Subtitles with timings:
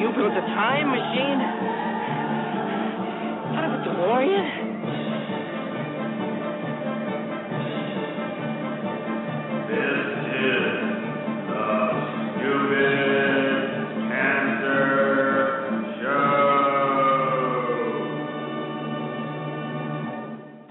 [0.00, 1.40] you built a time machine?
[3.56, 4.72] Out of a DeLorean?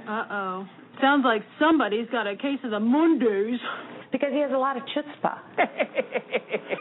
[0.07, 0.67] Uh oh.
[1.01, 3.59] Sounds like somebody's got a case of the Mondays.
[4.11, 5.39] Because he has a lot of chutzpah.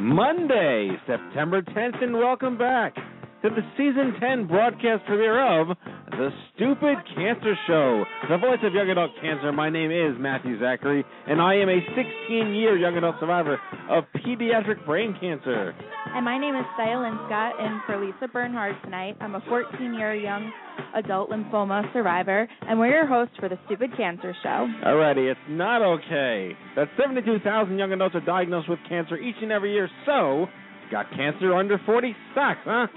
[0.00, 5.76] Monday, September 10th, and welcome back to the season 10 broadcast premiere of
[6.12, 9.52] The Stupid Cancer Show, the voice of young adult cancer.
[9.52, 14.04] My name is Matthew Zachary, and I am a 16 year young adult survivor of
[14.24, 15.74] pediatric brain cancer.
[16.12, 19.94] And my name is Saya Lynn Scott, and for Lisa Bernhard tonight, I'm a 14
[19.94, 20.50] year young
[20.96, 24.66] adult lymphoma survivor, and we're your hosts for the Stupid Cancer Show.
[24.84, 29.72] Alrighty, it's not okay that 72,000 young adults are diagnosed with cancer each and every
[29.72, 29.88] year.
[30.04, 30.46] So,
[30.90, 32.88] got cancer under 40 sucks, huh?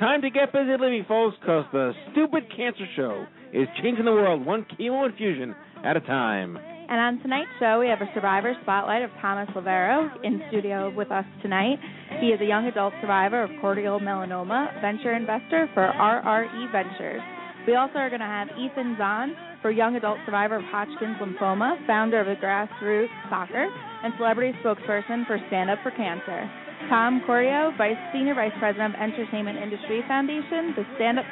[0.00, 4.46] Time to get busy living, folks, because the Stupid Cancer Show is changing the world
[4.46, 6.58] one chemo infusion at a time.
[6.88, 11.10] And on tonight's show, we have a survivor spotlight of Thomas Loverro in studio with
[11.10, 11.78] us tonight.
[12.20, 17.22] He is a young adult survivor of choroidal melanoma, venture investor for RRE Ventures.
[17.66, 21.74] We also are going to have Ethan Zohn for young adult survivor of Hodgkin's lymphoma,
[21.88, 23.66] founder of the Grassroots Soccer,
[24.04, 26.46] and celebrity spokesperson for Stand Up for Cancer.
[26.88, 31.26] Tom Chiodo, Vice Senior Vice President of Entertainment Industry Foundation, the Stand Up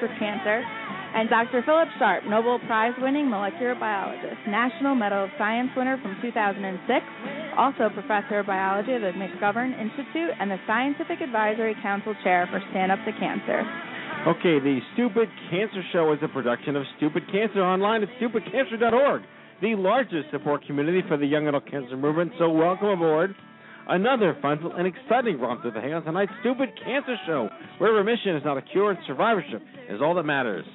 [0.00, 0.64] for Cancer,
[1.16, 1.62] and Dr.
[1.64, 6.52] Phillip Sharp, Nobel Prize winning molecular biologist, National Medal of Science winner from 2006,
[7.56, 12.60] also professor of biology at the McGovern Institute, and the Scientific Advisory Council Chair for
[12.68, 13.64] Stand Up to Cancer.
[14.28, 19.22] Okay, the Stupid Cancer Show is a production of Stupid Cancer online at stupidcancer.org,
[19.62, 22.32] the largest support community for the young adult cancer movement.
[22.38, 23.34] So, welcome aboard.
[23.88, 27.48] Another fun and exciting romp through the hay on tonight's Stupid Cancer Show,
[27.78, 30.66] where remission is not a cure and survivorship is all that matters.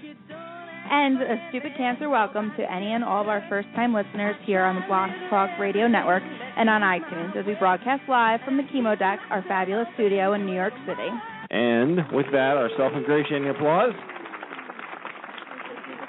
[0.93, 4.61] And a stupid cancer welcome to any and all of our first time listeners here
[4.63, 8.63] on the Blog Talk Radio Network and on iTunes as we broadcast live from the
[8.63, 11.07] Chemo Deck, our fabulous studio in New York City.
[11.49, 13.93] And with that, our self ingratiating applause.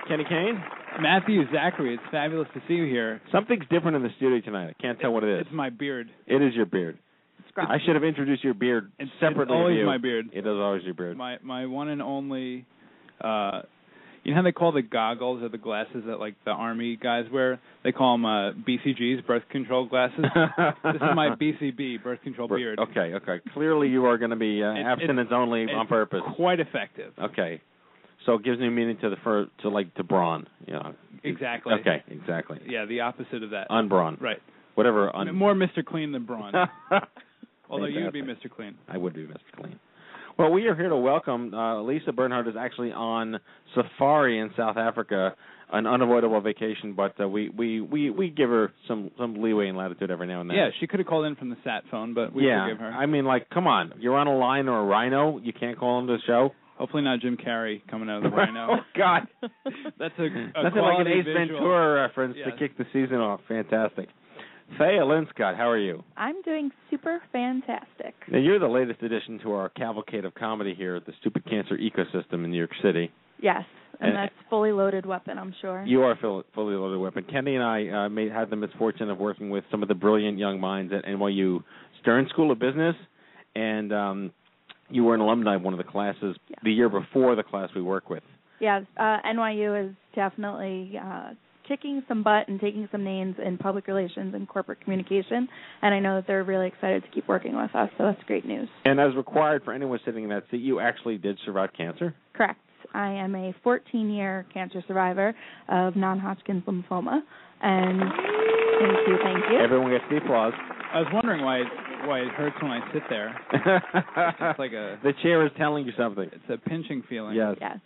[0.08, 0.60] Kenny Kane,
[1.00, 3.20] Matthew Zachary, it's fabulous to see you here.
[3.30, 4.74] something's different in the studio tonight.
[4.78, 5.46] I can't tell what it is.
[5.46, 6.08] It's my beard.
[6.26, 6.98] It is your beard.
[7.38, 9.54] It's I should have introduced your beard It's- it's separately.
[9.54, 9.86] of always you.
[9.86, 10.26] my beard.
[10.32, 11.16] It is always your beard.
[11.16, 12.64] My my one and only.
[13.20, 13.62] uh
[14.24, 17.24] you know how they call the goggles or the glasses that like the army guys
[17.32, 17.60] wear?
[17.84, 20.24] They call them uh, BCGs, birth control glasses.
[20.84, 22.78] this is my BCB, birth control beard.
[22.78, 23.40] Okay, okay.
[23.54, 26.20] Clearly, you are going to be uh, It's- abstinence only on purpose.
[26.36, 27.12] Quite effective.
[27.20, 27.60] Okay.
[28.26, 30.46] So it gives new meaning to the fur to like to brawn.
[30.66, 30.94] You know.
[31.24, 31.74] Exactly.
[31.80, 32.60] Okay, exactly.
[32.68, 33.66] Yeah, the opposite of that.
[33.70, 34.18] Unbrawn.
[34.20, 34.40] right.
[34.74, 35.14] Whatever.
[35.14, 35.84] Un- More Mr.
[35.84, 36.52] Clean than Braun.
[37.70, 38.50] Although you would be Mr.
[38.54, 38.74] Clean.
[38.88, 39.38] I would be Mr.
[39.56, 39.78] Clean.
[40.38, 43.38] Well, we are here to welcome uh, Lisa Bernhard is actually on
[43.74, 45.34] safari in South Africa,
[45.72, 49.76] an unavoidable vacation, but uh, we, we we we give her some some leeway and
[49.78, 50.56] latitude every now and then.
[50.56, 52.64] Yeah, she could have called in from the sat phone, but we yeah.
[52.66, 52.90] forgive her.
[52.90, 56.00] I mean, like, come on, you're on a line or a rhino, you can't call
[56.00, 56.50] into the show.
[56.78, 58.68] Hopefully not Jim Carrey coming out of the rhino.
[58.70, 59.28] oh God,
[59.98, 61.60] That's a, a nothing like an Ace visual.
[61.60, 62.48] Ventura reference Yes.
[62.50, 63.40] to kick the season off.
[63.48, 64.08] Fantastic.
[64.78, 66.02] Thea Linscott, how are you?
[66.16, 68.14] I'm doing super fantastic.
[68.30, 71.76] Now, you're the latest addition to our cavalcade of comedy here at the Stupid Cancer
[71.76, 73.10] ecosystem in New York City.
[73.40, 73.64] Yes,
[74.00, 75.84] and And- that's fully loaded weapon, I'm sure.
[75.86, 76.16] You are a
[76.54, 77.24] fully loaded weapon.
[77.24, 80.38] Kenny and I uh, made, had the misfortune of working with some of the brilliant
[80.38, 81.62] young minds at NYU
[82.00, 82.96] Stern School of Business,
[83.54, 84.32] and um,
[84.88, 87.82] you were an alumni of one of the classes the year before the class we
[87.82, 88.22] work with.
[88.60, 91.30] Yeah, uh, NYU is definitely uh,
[91.66, 95.48] kicking some butt and taking some names in public relations and corporate communication,
[95.82, 97.90] and I know that they're really excited to keep working with us.
[97.98, 98.68] So that's great news.
[98.84, 102.14] And as required for anyone sitting in that seat, you actually did survive cancer.
[102.34, 102.60] Correct.
[102.94, 105.34] I am a 14-year cancer survivor
[105.68, 107.20] of non-Hodgkin's lymphoma,
[107.62, 109.58] and thank you, thank you.
[109.62, 110.52] Everyone gets the applause.
[110.92, 111.62] I was wondering why
[112.04, 113.40] why it hurts when I sit there.
[114.50, 116.28] It's like a the chair is telling you something.
[116.32, 117.36] it's a pinching feeling.
[117.36, 117.56] Yes.
[117.60, 117.78] Yes.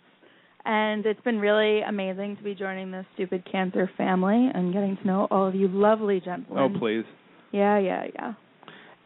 [0.67, 5.07] And it's been really amazing to be joining the Stupid Cancer family and getting to
[5.07, 6.75] know all of you lovely gentlemen.
[6.75, 7.05] Oh please.
[7.53, 8.33] Yeah, yeah, yeah.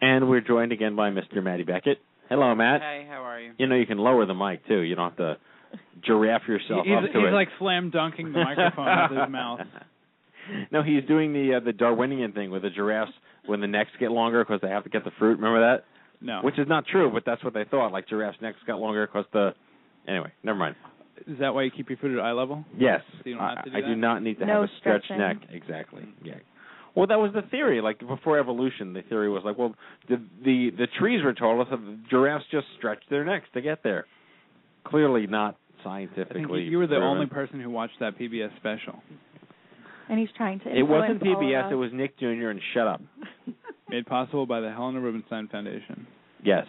[0.01, 1.43] And we're joined again by Mr.
[1.43, 1.99] Matty Beckett.
[2.29, 2.81] Hello, Matt.
[2.81, 3.51] Hey, how are you?
[3.59, 4.79] You know you can lower the mic too.
[4.79, 5.37] You don't have to
[6.03, 7.31] giraffe yourself he's up to he's it.
[7.31, 9.59] like slam dunking the microphone with his mouth.
[10.71, 13.11] No, he's doing the uh, the Darwinian thing with the giraffes
[13.45, 15.35] when the necks get longer because they have to get the fruit.
[15.39, 15.85] Remember that?
[16.19, 16.41] No.
[16.41, 17.91] Which is not true, but that's what they thought.
[17.91, 19.51] Like giraffes' necks got longer because the.
[20.07, 20.75] Anyway, never mind.
[21.27, 22.63] Is that why you keep your food at eye level?
[22.77, 23.87] Yes, So you don't I, have to do I that?
[23.87, 25.17] do not need to No have a stretched stretching.
[25.19, 25.37] neck.
[25.51, 26.03] Exactly.
[26.23, 26.35] Yeah.
[26.95, 27.79] Well, that was the theory.
[27.81, 29.75] Like before evolution, the theory was like, well,
[30.09, 33.61] the the the trees were told us that the giraffes just stretched their necks to
[33.61, 34.05] get there.
[34.83, 36.61] Clearly not I think scientifically.
[36.63, 37.07] you were the proven.
[37.07, 39.01] only person who watched that PBS special.
[40.09, 41.65] And he's trying to It wasn't influence all of PBS.
[41.67, 41.71] us.
[41.71, 42.49] It was Nick Jr.
[42.49, 43.01] and Shut Up.
[43.89, 46.05] Made possible by the Helena Rubinstein Foundation.
[46.43, 46.65] Yes.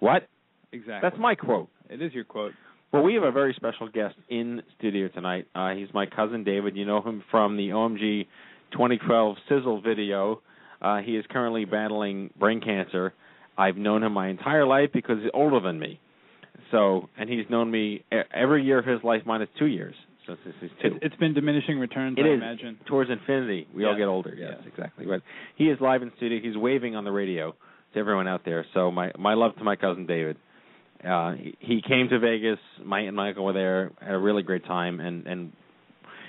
[0.00, 0.28] What?
[0.72, 1.08] Exactly.
[1.08, 1.68] That's my quote.
[1.88, 2.52] It is your quote.
[2.94, 5.48] Well, we have a very special guest in studio tonight.
[5.52, 6.76] Uh, he's my cousin David.
[6.76, 8.28] You know him from the OMG
[8.70, 10.40] 2012 Sizzle video.
[10.80, 13.12] Uh, he is currently battling brain cancer.
[13.58, 15.98] I've known him my entire life because he's older than me.
[16.70, 20.54] So, and he's known me every year of his life minus two years since this
[20.62, 20.86] is two.
[20.94, 22.34] It, it's been diminishing returns, It I is.
[22.34, 22.78] imagine.
[22.86, 24.36] Towards infinity, we all get older.
[24.38, 24.68] Yes, Yes.
[24.72, 25.04] exactly.
[25.06, 25.22] But
[25.56, 26.38] he is live in studio.
[26.40, 27.56] He's waving on the radio
[27.94, 28.64] to everyone out there.
[28.72, 30.36] So my my love to my cousin David.
[31.02, 32.58] Uh, he, he came to Vegas.
[32.82, 33.90] My aunt and Michael were there.
[34.00, 35.00] Had a really great time.
[35.00, 35.52] And and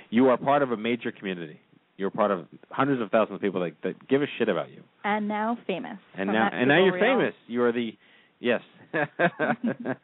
[0.10, 1.60] you are part of a major community.
[1.98, 4.84] You're part of hundreds of thousands of people that that give a shit about you.
[5.04, 5.98] and now famous.
[6.18, 7.20] And now and now you're tutorial.
[7.20, 7.36] famous.
[7.48, 7.92] You are the
[8.40, 8.62] yes.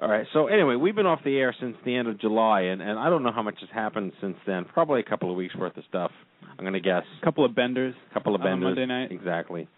[0.00, 0.26] All right.
[0.32, 3.08] So anyway, we've been off the air since the end of July, and and I
[3.08, 4.64] don't know how much has happened since then.
[4.64, 6.10] Probably a couple of weeks worth of stuff.
[6.58, 7.04] I'm gonna guess.
[7.22, 7.94] A couple of benders.
[8.10, 8.76] A couple of on benders.
[8.76, 9.12] Monday night.
[9.12, 9.68] Exactly.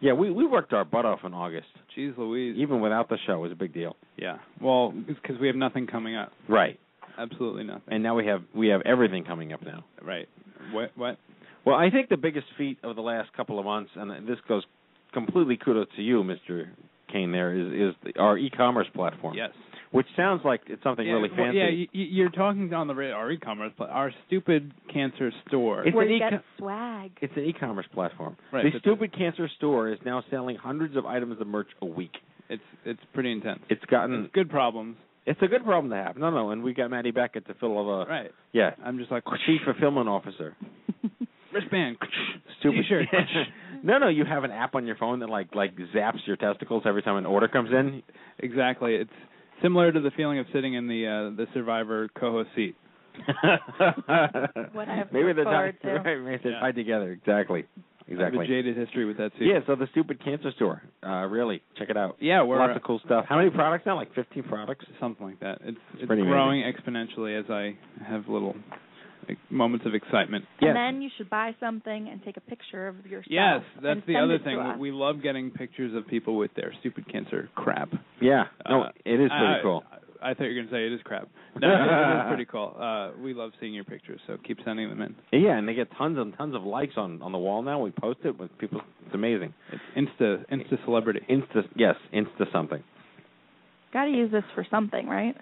[0.00, 1.68] Yeah, we we worked our butt off in August.
[1.96, 2.56] Jeez Louise.
[2.58, 3.96] Even without the show, it was a big deal.
[4.16, 4.38] Yeah.
[4.60, 6.32] Well, because we have nothing coming up.
[6.48, 6.80] Right.
[7.18, 7.92] Absolutely nothing.
[7.92, 9.84] And now we have we have everything coming up now.
[10.02, 10.28] Right.
[10.72, 10.92] What?
[10.96, 11.18] What?
[11.66, 14.64] Well, I think the biggest feat of the last couple of months, and this goes
[15.12, 16.68] completely kudos to you, Mr.
[17.12, 17.32] Kane.
[17.32, 19.34] There is is the, our e-commerce platform.
[19.36, 19.50] Yes.
[19.92, 21.58] Which sounds like it's something yeah, really well, fancy.
[21.58, 25.84] yeah, you, you- you're talking on the our e-commerce, pla- our stupid cancer store.
[25.84, 27.10] It's Where an you e- get swag.
[27.20, 28.36] It's an e-commerce platform.
[28.52, 32.12] Right, the Stupid Cancer Store is now selling hundreds of items of merch a week.
[32.48, 33.60] It's it's pretty intense.
[33.68, 34.96] It's gotten It's good problems.
[35.26, 36.16] it's a good problem to have.
[36.16, 38.30] No, no, and we got Maddie Beckett to fill all the Right.
[38.52, 40.56] yeah I'm just like chief fulfillment officer.
[41.52, 41.96] wristband.
[42.60, 43.06] Stupid T-shirt.
[43.82, 46.84] no, no, you have an app on your phone that like like zaps your testicles
[46.86, 48.02] every time an order comes in.
[48.38, 48.94] exactly.
[48.94, 49.10] It's
[49.62, 52.76] similar to the feeling of sitting in the uh, the survivor co-host seat.
[54.72, 55.94] What I have to maybe look they're forward tied, to.
[56.10, 56.60] right, maybe they're Yeah.
[56.60, 57.12] tied together.
[57.12, 57.60] Exactly.
[57.60, 57.68] Exactly.
[58.08, 58.44] I have Exactly.
[58.44, 59.46] a jaded history with that seat.
[59.46, 60.82] Yeah, so the Stupid Cancer Store.
[61.06, 62.16] Uh really, check it out.
[62.20, 63.24] Yeah, we're Lots of cool stuff.
[63.28, 63.94] How many products now?
[63.96, 64.84] Like 15 products?
[64.98, 65.58] something like that.
[65.64, 68.80] It's it's, pretty growing exponentially as I have little like,
[69.50, 70.44] moments of excitement.
[70.60, 70.68] Yes.
[70.70, 73.26] And then you should buy something and take a picture of yourself.
[73.28, 74.78] Yes, and that's the other thing.
[74.78, 77.90] We love getting pictures of people with their stupid cancer crap.
[78.20, 78.44] Yeah.
[78.68, 79.84] No, Uh, it is pretty I, cool.
[79.90, 81.28] I, I thought you were going to say it is crap.
[81.60, 82.76] No, it is pretty cool.
[82.90, 85.14] Uh, we love seeing your pictures, so keep sending them in.
[85.40, 87.80] Yeah, and they get tons and tons of likes on on the wall now.
[87.80, 88.80] We post it with people.
[89.06, 89.52] It's amazing.
[89.72, 91.20] It's insta insta celebrity.
[91.28, 92.82] Insta, yes, Insta something.
[93.92, 95.36] Got to use this for something, right?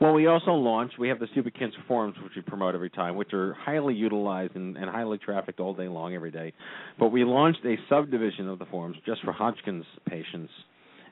[0.00, 0.98] Well, we also launched.
[0.98, 4.54] We have the Stupid Cancer forums, which we promote every time, which are highly utilized
[4.56, 6.52] and, and highly trafficked all day long, every day.
[6.98, 10.50] But we launched a subdivision of the forums just for Hodgkin's patients.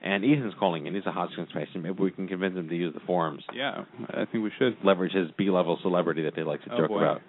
[0.02, 0.94] And Ethan's calling in.
[0.94, 1.82] He's a Hodgkin's patient.
[1.82, 3.42] Maybe we can convince him to use the forums.
[3.54, 4.76] Yeah, I think we should.
[4.84, 6.98] Leverage his B-level celebrity that they like to Oh, joke boy.
[6.98, 7.22] about.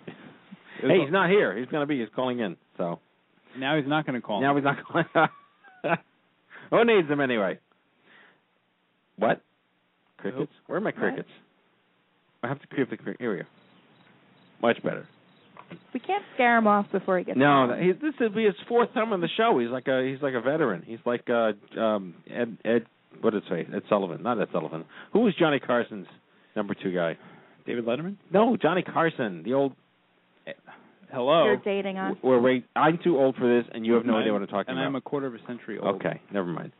[0.81, 1.57] Hey, he's not here.
[1.57, 1.99] He's going to be.
[2.01, 2.57] He's calling in.
[2.77, 2.99] So
[3.57, 4.41] Now he's not going to call.
[4.41, 5.05] now he's not calling.
[6.69, 7.59] Who needs him anyway?
[9.17, 9.41] What?
[10.31, 10.51] Crickets?
[10.67, 11.29] Where are my crickets?
[12.43, 13.19] I have to creep the cricket.
[13.21, 13.45] Here we go.
[14.61, 15.07] Much better.
[15.93, 18.53] We can't scare him off before he gets No, that- he, this will be his
[18.67, 19.57] fourth time on the show.
[19.59, 20.83] He's like a he's like a veteran.
[20.85, 22.85] He's like uh um Ed Ed
[23.21, 23.65] what did it say?
[23.75, 24.85] Ed Sullivan, not Ed Sullivan.
[25.13, 26.07] Who was Johnny Carson's
[26.55, 27.17] number two guy?
[27.65, 28.17] David Letterman.
[28.31, 29.73] No, Johnny Carson, the old.
[31.11, 31.45] Hello.
[31.45, 32.15] You're dating us.
[32.23, 34.47] Well, wait, I'm too old for this, and you have no idea I'm- what I'm
[34.47, 34.87] talking and about.
[34.87, 35.95] And I'm a quarter of a century old.
[35.95, 36.71] Okay, never mind.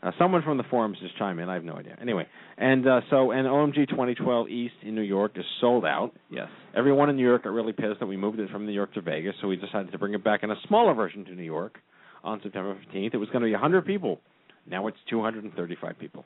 [0.00, 1.48] Uh, someone from the forums just chime in.
[1.48, 1.96] I have no idea.
[2.00, 2.26] Anyway,
[2.56, 6.12] and uh, so and OMG 2012 East in New York is sold out.
[6.30, 6.48] Yes.
[6.76, 9.00] Everyone in New York got really pissed that we moved it from New York to
[9.00, 11.78] Vegas, so we decided to bring it back in a smaller version to New York
[12.22, 13.14] on September 15th.
[13.14, 14.20] It was going to be 100 people.
[14.66, 16.24] Now it's 235 people.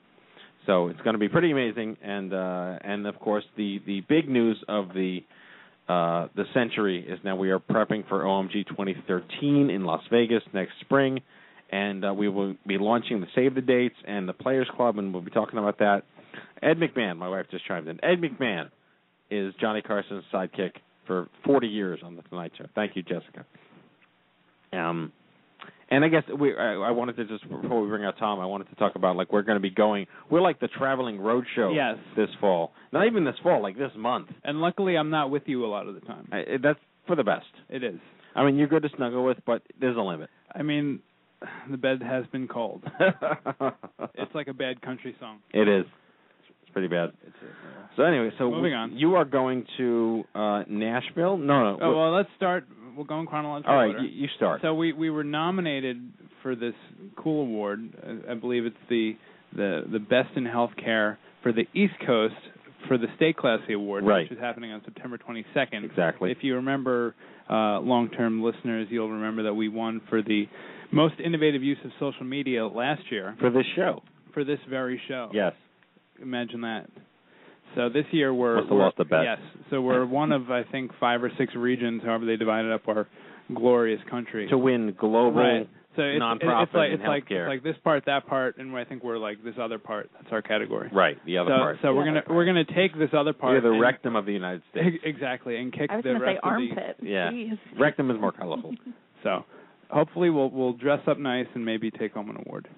[0.67, 4.29] So it's going to be pretty amazing, and uh, and of course the the big
[4.29, 5.21] news of the
[5.89, 10.75] uh, the century is now we are prepping for OMG 2013 in Las Vegas next
[10.81, 11.21] spring,
[11.73, 15.13] and uh, we will be launching the save the dates and the Players Club, and
[15.13, 16.03] we'll be talking about that.
[16.63, 17.99] Ed McMahon, my wife just chimed in.
[18.05, 18.69] Ed McMahon
[19.31, 20.73] is Johnny Carson's sidekick
[21.07, 22.67] for 40 years on the Tonight Show.
[22.75, 23.45] Thank you, Jessica.
[24.73, 25.13] Um,
[25.91, 28.47] and I guess we I, I wanted to just before we bring out Tom, I
[28.47, 30.07] wanted to talk about like we're going to be going.
[30.31, 31.97] We're like the traveling road show Yes.
[32.17, 32.73] this fall.
[32.93, 34.29] Not even this fall, like this month.
[34.45, 36.29] And luckily, I'm not with you a lot of the time.
[36.33, 37.45] I, that's for the best.
[37.69, 37.99] It is.
[38.35, 40.31] I mean, you're good to snuggle with, but there's a limit.
[40.55, 41.01] I mean,
[41.71, 42.83] the bed has been called.
[44.15, 45.39] It's like a bad country song.
[45.53, 45.85] it is.
[46.63, 47.11] It's pretty bad.
[47.27, 48.97] It's a, So anyway, so Moving on.
[48.97, 51.37] you are going to uh Nashville?
[51.37, 51.79] No, no.
[51.83, 52.65] oh well, let's start.
[52.97, 54.05] We'll go in chronological all right, order.
[54.05, 54.61] you, start.
[54.63, 56.75] So we we were nominated for this
[57.17, 57.81] cool award.
[58.07, 59.17] Uh, I believe it's the
[59.55, 62.35] the the best in healthcare for the East Coast
[62.89, 64.23] for the Stay Classy Award, Right.
[64.29, 65.85] which is happening on September 22nd.
[65.85, 66.33] exactly.
[66.33, 67.15] If you remember,
[67.49, 70.47] uh, long-term listeners, you'll remember that we won for the
[70.93, 74.03] most innovative use of social media last year for this show.
[74.35, 75.31] for this very show.
[75.33, 75.53] Yes.
[76.23, 76.89] Imagine that.
[77.75, 79.25] So this year we're Must have we're- lost a bet.
[79.25, 79.39] Yes.
[79.71, 83.09] So we're one of I think five or six regions, however they divided up our
[83.55, 84.47] glorious country.
[84.49, 85.69] To win global right.
[85.97, 88.85] So it's, nonprofit it's like it's like it's like this part, that part, and I
[88.85, 90.09] think we're like this other part.
[90.15, 90.89] That's our category.
[90.91, 91.79] right, the other so part.
[91.83, 93.53] so we're gonna we're gonna take this other part.
[93.53, 94.97] You're the and- rectum of the United States.
[95.05, 96.97] Exactly, and kick I was the rest say of the armpit.
[97.03, 97.31] Yeah.
[97.31, 97.59] Jeez.
[97.79, 98.75] rectum is more colorful.
[99.23, 99.45] So
[99.93, 102.69] hopefully we'll we'll dress up nice and maybe take home an award.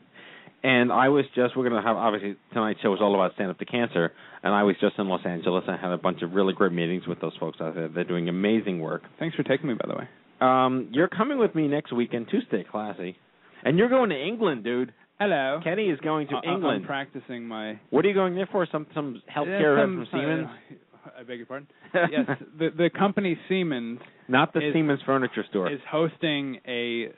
[0.63, 3.59] And I was just we're gonna have obviously tonight's show is all about stand up
[3.59, 5.65] to cancer, and I was just in Los Angeles.
[5.69, 7.89] I had a bunch of really great meetings with those folks out there.
[7.89, 9.03] They're doing amazing work.
[9.19, 10.09] Thanks for taking me, by the way.
[10.41, 13.17] Um, you're coming with me next weekend to Stay Classy,
[13.63, 14.93] and you're going to England, dude.
[15.21, 15.61] Hello.
[15.63, 16.81] Kenny is going to uh, uh, I- I- England.
[16.83, 18.67] I'm practicing my what are you going there for?
[18.73, 20.49] Some some healthcare rep some- from Siemens?
[20.49, 21.69] Uh, I beg your pardon.
[21.95, 22.27] yes,
[22.59, 25.71] the the company Siemens Not the is- Siemens furniture store.
[25.71, 27.09] is hosting a.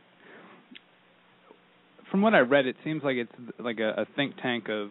[2.11, 4.91] From what I read, it seems like it's like a, a think tank of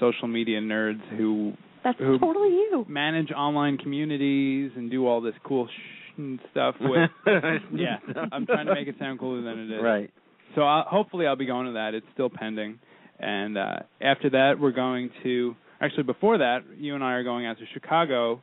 [0.00, 2.86] social media nerds who That's who totally you.
[2.88, 6.20] manage online communities and do all this cool sh-
[6.52, 7.10] stuff with.
[7.74, 7.96] yeah,
[8.32, 9.82] I'm trying to make it sound cooler than it is.
[9.82, 10.10] right.
[10.54, 11.94] So I'll, hopefully I'll be going to that.
[11.94, 12.78] It's still pending,
[13.18, 15.56] and uh, after that we're going to.
[15.80, 18.40] Actually, before that, you and I are going out to Chicago,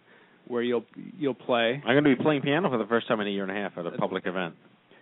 [0.51, 0.85] where you'll
[1.17, 1.81] you'll play.
[1.85, 3.55] I'm going to be playing piano for the first time in a year and a
[3.55, 4.55] half at a public event.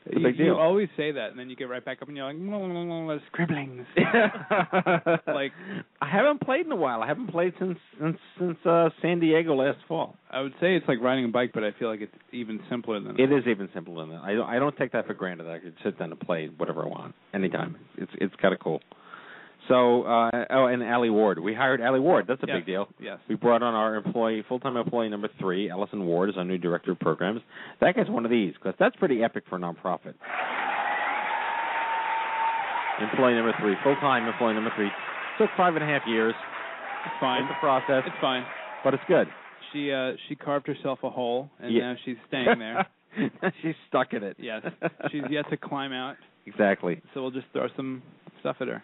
[0.05, 0.45] It's a you, big deal.
[0.45, 3.19] you always say that, and then you get right back up and you're like, "Mm,
[3.27, 3.85] scribblings.
[5.27, 5.51] Like-
[6.01, 7.03] I haven't played in a while.
[7.03, 10.15] I haven't played since since since uh San Diego last fall.
[10.31, 12.99] I would say it's like riding a bike, but I feel like it's even simpler
[12.99, 14.21] than It is even simpler than that.
[14.23, 15.49] I don't I don't take that for granted.
[15.49, 17.75] I could sit down and play whatever I want anytime.
[17.97, 18.81] It's it's kind of cool.
[19.69, 21.39] So uh oh, and Allie Ward.
[21.39, 22.25] We hired Allie Ward.
[22.27, 22.57] That's a Yes.
[22.57, 22.87] big deal.
[22.99, 23.19] Yes.
[23.29, 26.91] We brought on our employee, full-time employee number three, Allison Ward, is our new director
[26.91, 27.41] of programs.
[27.79, 30.15] That guy's one of these because that's pretty epic for a nonprofit.
[33.01, 34.89] Employee number three, full-time employee number three.
[35.37, 36.33] Took five and a half years.
[37.05, 37.43] It's fine.
[37.43, 38.43] It's a process, It's fine.
[38.83, 39.27] but it's good.
[39.71, 41.93] She uh she carved herself a hole, and Yeah.
[41.93, 42.87] now she's staying there.
[43.61, 44.35] She's stuck in it.
[44.39, 44.63] yes.
[45.11, 47.01] She's yet to climb out, exactly.
[47.13, 48.01] so we'll just throw some
[48.41, 48.83] stuff at her.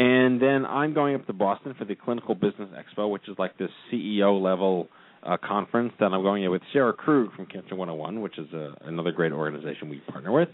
[0.00, 3.58] And then I'm going up to Boston for the Clinical Business Expo, which is like
[3.58, 4.88] this CEO level
[5.22, 8.76] uh, conference that I'm going in with Sarah Krug from Cancer 101, which is a,
[8.86, 10.48] another great organization we partner with.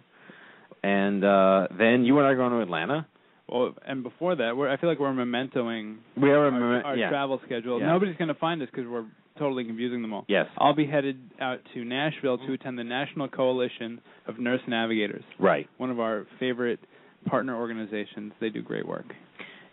[0.82, 3.06] And uh, then you and I are going to Atlanta.
[3.48, 6.96] Well, and before that, we're I feel like we're mementoing We are our, moment- our
[6.96, 7.08] yeah.
[7.08, 7.78] travel schedule.
[7.78, 7.86] Yeah.
[7.86, 9.06] Nobody's going to find us because we're
[9.38, 10.24] totally confusing them all.
[10.26, 10.46] Yes.
[10.58, 15.68] I'll be headed out to Nashville to attend the National Coalition of Nurse Navigators, Right.
[15.76, 16.80] one of our favorite
[17.26, 18.32] partner organizations.
[18.40, 19.06] They do great work.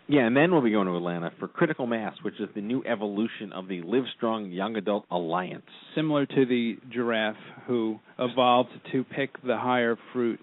[0.06, 2.84] Yeah, and then we'll be going to Atlanta for Critical Mass, which is the new
[2.84, 5.64] evolution of the Live Strong Young Adult Alliance.
[5.94, 10.40] Similar to the giraffe who evolved to pick the higher fruit.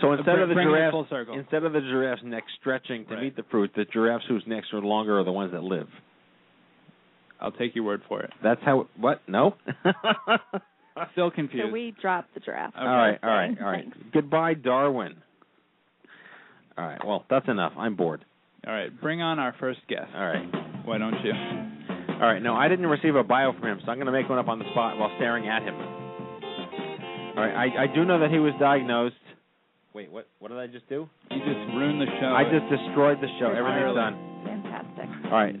[0.00, 1.38] So instead of the giraffe, full circle.
[1.38, 3.24] instead of the giraffe's neck stretching to Right.
[3.24, 5.88] meet the fruit, the giraffes whose necks are longer are the ones that live.
[7.38, 8.30] I'll take your word for it.
[8.42, 8.86] That's how.
[8.96, 9.20] What?
[9.28, 9.56] No.
[11.12, 11.66] Still confused.
[11.68, 12.72] So we dropped the giraffe.
[12.74, 12.84] Okay.
[12.84, 13.84] All right, all right, all right.
[13.84, 13.98] Thanks.
[14.12, 15.16] Goodbye, Darwin.
[16.78, 17.00] All right.
[17.04, 17.72] Well, that's enough.
[17.76, 18.24] I'm bored.
[18.66, 20.10] All right, bring on our first guest.
[20.14, 20.46] All right.
[20.84, 21.32] Why don't you?
[21.32, 22.42] All right.
[22.42, 24.48] No, I didn't receive a bio from him, so I'm going to make one up
[24.48, 25.74] on the spot while staring at him.
[25.74, 27.54] All right.
[27.54, 29.16] I I do know that he was diagnosed
[29.92, 30.28] Wait, what?
[30.38, 31.08] What did I just do?
[31.30, 32.30] You just ruined the show.
[32.30, 33.50] I just destroyed the show.
[33.50, 33.98] Everything's Entirely.
[33.98, 34.14] done.
[34.46, 35.08] Fantastic.
[35.26, 35.56] All right.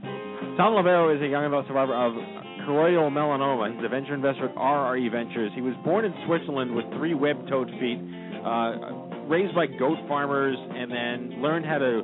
[0.56, 2.14] Tom Loverro is a young adult survivor of
[2.62, 3.74] choroidal melanoma.
[3.74, 5.50] He's a venture investor at RRE Ventures.
[5.54, 7.98] He was born in Switzerland with three web-toed feet,
[8.46, 8.99] uh,
[9.30, 12.02] raised by goat farmers, and then learned how to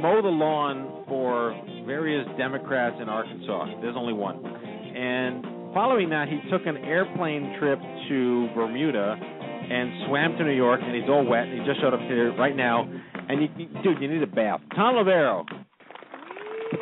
[0.00, 1.52] mow the lawn for
[1.84, 3.80] various Democrats in Arkansas.
[3.82, 4.36] There's only one.
[4.46, 10.80] And following that, he took an airplane trip to Bermuda and swam to New York,
[10.82, 11.46] and he's all wet.
[11.46, 12.88] He just showed up here right now.
[13.28, 14.60] And you, you, dude, you need a bath.
[14.74, 15.44] Tom Loverro.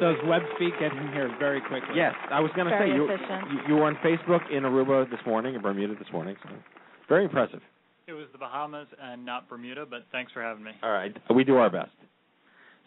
[0.01, 1.97] Those web feet get him here very quickly.
[1.97, 3.51] Yes, I was going to say Very you, efficient.
[3.51, 6.37] you you were on Facebook in Aruba this morning, in Bermuda this morning.
[6.43, 6.51] So
[7.09, 7.61] very impressive.
[8.09, 10.71] It was the Bahamas and not Bermuda, but thanks for having me.
[10.83, 11.91] All right, we do our best.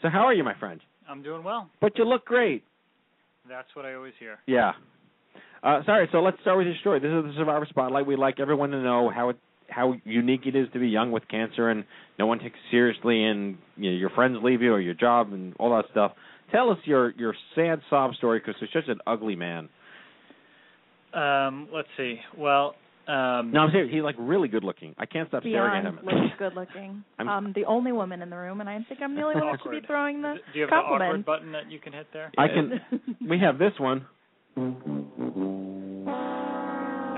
[0.01, 0.81] So how are you, my friend?
[1.07, 1.69] I'm doing well.
[1.79, 2.63] But you look great.
[3.47, 4.39] That's what I always hear.
[4.47, 4.71] Yeah.
[5.61, 6.09] Uh, sorry.
[6.11, 6.99] So let's start with your story.
[6.99, 8.07] This is the Survivor Spotlight.
[8.07, 9.37] We'd like everyone to know how it
[9.69, 11.85] how unique it is to be young with cancer, and
[12.17, 15.31] no one takes it seriously, and you know, your friends leave you or your job
[15.33, 16.13] and all that stuff.
[16.51, 19.69] Tell us your your sad sob story because you're such an ugly man.
[21.13, 22.17] Um, let's see.
[22.35, 22.73] Well,
[23.07, 23.91] um, No, I'm serious.
[23.93, 24.93] He's like really good looking.
[24.97, 25.99] I can't stop staring at him.
[26.03, 27.03] looks good looking.
[27.19, 29.47] I'm- I'm the only woman in the room, and I think I'm the only one
[29.51, 32.07] that should be throwing the do you have the awkward button that you can hit
[32.13, 32.31] there?
[32.37, 32.81] I can.
[33.29, 34.05] We have this one.
[34.55, 34.65] There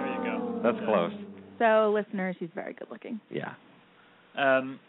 [0.07, 0.59] you go.
[0.63, 1.11] That's close.
[1.59, 3.19] so, listeners, he's very good looking.
[3.29, 3.53] Yeah.
[4.37, 4.79] Um,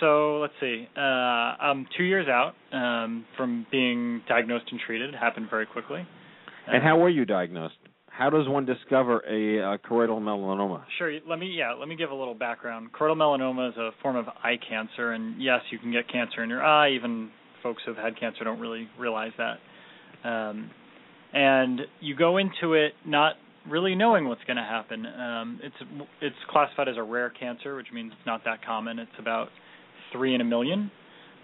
[0.00, 0.88] so let's see.
[0.96, 5.10] Uh, I'm two years out um, from being diagnosed and treated.
[5.14, 6.06] It happened very quickly.
[6.66, 7.74] And how were you diagnosed?
[8.16, 10.84] How does one discover a uh, choroidal melanoma?
[10.98, 11.12] Sure.
[11.28, 11.72] Let me yeah.
[11.72, 12.90] Let me give a little background.
[12.92, 16.48] Choroidal melanoma is a form of eye cancer, and yes, you can get cancer in
[16.48, 16.92] your eye.
[16.92, 17.30] Even
[17.60, 20.28] folks who've had cancer don't really realize that.
[20.28, 20.70] Um,
[21.32, 23.34] and you go into it not
[23.68, 25.06] really knowing what's going to happen.
[25.06, 25.74] Um, it's
[26.20, 29.00] it's classified as a rare cancer, which means it's not that common.
[29.00, 29.48] It's about
[30.12, 30.90] three in a million,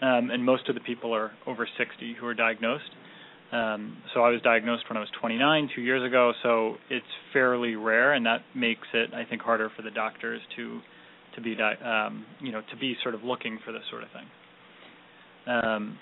[0.02, 2.90] um, and most of the people are over 60 who are diagnosed.
[3.52, 6.32] Um, so I was diagnosed when I was 29, two years ago.
[6.42, 10.80] So it's fairly rare, and that makes it, I think, harder for the doctors to
[11.36, 14.08] to be, di- um, you know, to be sort of looking for this sort of
[14.10, 14.26] thing.
[15.46, 15.96] Um,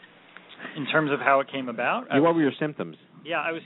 [0.77, 2.97] in terms of how it came about, I You, was- what were your symptoms?
[3.25, 3.63] yeah, I was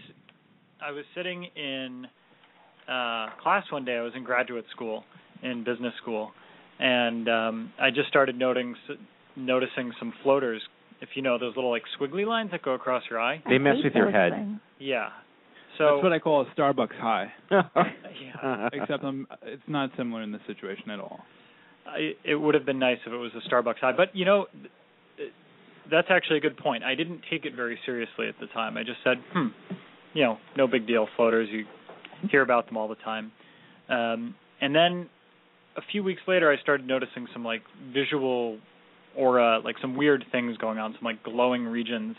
[0.85, 2.07] I was sitting in
[2.89, 3.97] uh class one day.
[3.97, 5.05] I was in graduate school,
[5.43, 6.33] in business school,
[6.81, 8.75] and um I just started noting
[9.37, 10.61] noticing some floaters.
[11.03, 13.43] If you know those little like squiggly lines that go across your eye.
[13.47, 14.33] They I mess with your head.
[14.33, 14.59] things.
[14.79, 15.09] Yeah.
[15.79, 17.33] So That's what I call a Starbucks high.
[17.51, 21.21] yeah, Except I'm, it's not similar in this situation at all.
[21.87, 24.47] I, it would have been nice if it was a Starbucks high, but you know,
[25.91, 26.85] that's actually a good point.
[26.85, 28.77] I didn't take it very seriously at the time.
[28.77, 29.49] I just said, hmm,
[30.15, 31.09] you know, no big deal.
[31.17, 31.65] Floaters, you
[32.31, 33.33] hear about them all the time.
[33.89, 35.09] Um, and then
[35.77, 37.63] a few weeks later, I started noticing some like
[37.93, 38.59] visual
[39.17, 42.17] aura, like some weird things going on, some like glowing regions.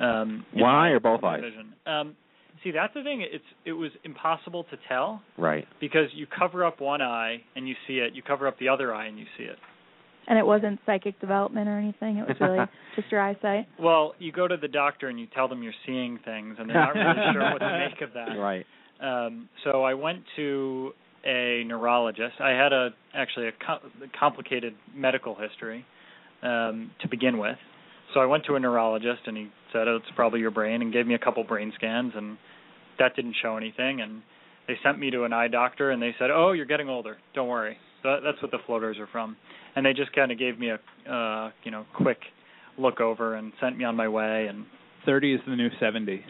[0.00, 1.42] Um, in One eye or both eyes?
[1.42, 1.74] Vision.
[1.86, 2.16] Um,
[2.64, 3.22] see, that's the thing.
[3.22, 5.66] It's it was impossible to tell right.
[5.80, 8.94] because you cover up one eye and you see it, you cover up the other
[8.94, 9.56] eye and you see it.
[10.28, 12.18] And it wasn't psychic development or anything.
[12.18, 12.64] It was really
[12.96, 13.66] just your eyesight.
[13.78, 16.76] Well, you go to the doctor and you tell them you're seeing things, and they're
[16.76, 18.38] not really sure what to make of that.
[18.38, 18.64] Right.
[19.00, 20.92] Um, so I went to
[21.24, 22.34] a neurologist.
[22.40, 25.84] I had a actually a co- complicated medical history
[26.42, 27.56] um, to begin with.
[28.14, 30.92] So I went to a neurologist, and he said, "Oh, it's probably your brain," and
[30.92, 32.36] gave me a couple brain scans, and
[32.98, 34.00] that didn't show anything.
[34.00, 34.22] And
[34.66, 37.16] they sent me to an eye doctor, and they said, "Oh, you're getting older.
[37.34, 39.36] Don't worry." So that, that's what the floaters are from.
[39.76, 42.18] And they just kind of gave me a uh, you know quick
[42.78, 44.46] look over and sent me on my way.
[44.48, 44.66] And
[45.06, 46.24] 30 is the new 70.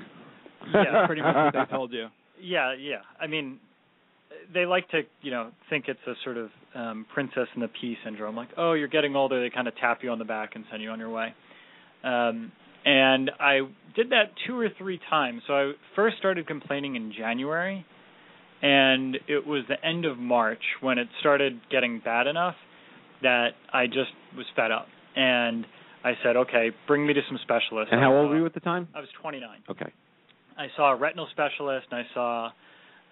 [0.73, 2.09] Yeah, pretty much what they told you.
[2.41, 3.03] yeah, yeah.
[3.21, 3.59] I mean,
[4.53, 7.97] they like to, you know, think it's a sort of um princess and the pea
[8.05, 8.37] syndrome.
[8.37, 9.41] Like, oh, you're getting older.
[9.41, 11.35] They kind of tap you on the back and send you on your way.
[12.05, 12.53] Um,
[12.85, 13.61] and I
[13.95, 15.43] did that two or three times.
[15.47, 17.87] So I first started complaining in January,
[18.61, 22.57] and it was the end of March when it started getting bad enough
[23.23, 24.89] that I just was fed up.
[25.15, 25.65] And
[26.05, 27.91] I said, okay, bring me to some specialists.
[27.93, 28.89] And how old were you at the time?
[28.95, 29.49] I was 29.
[29.71, 29.93] Okay.
[30.59, 32.51] I saw a retinal specialist and I saw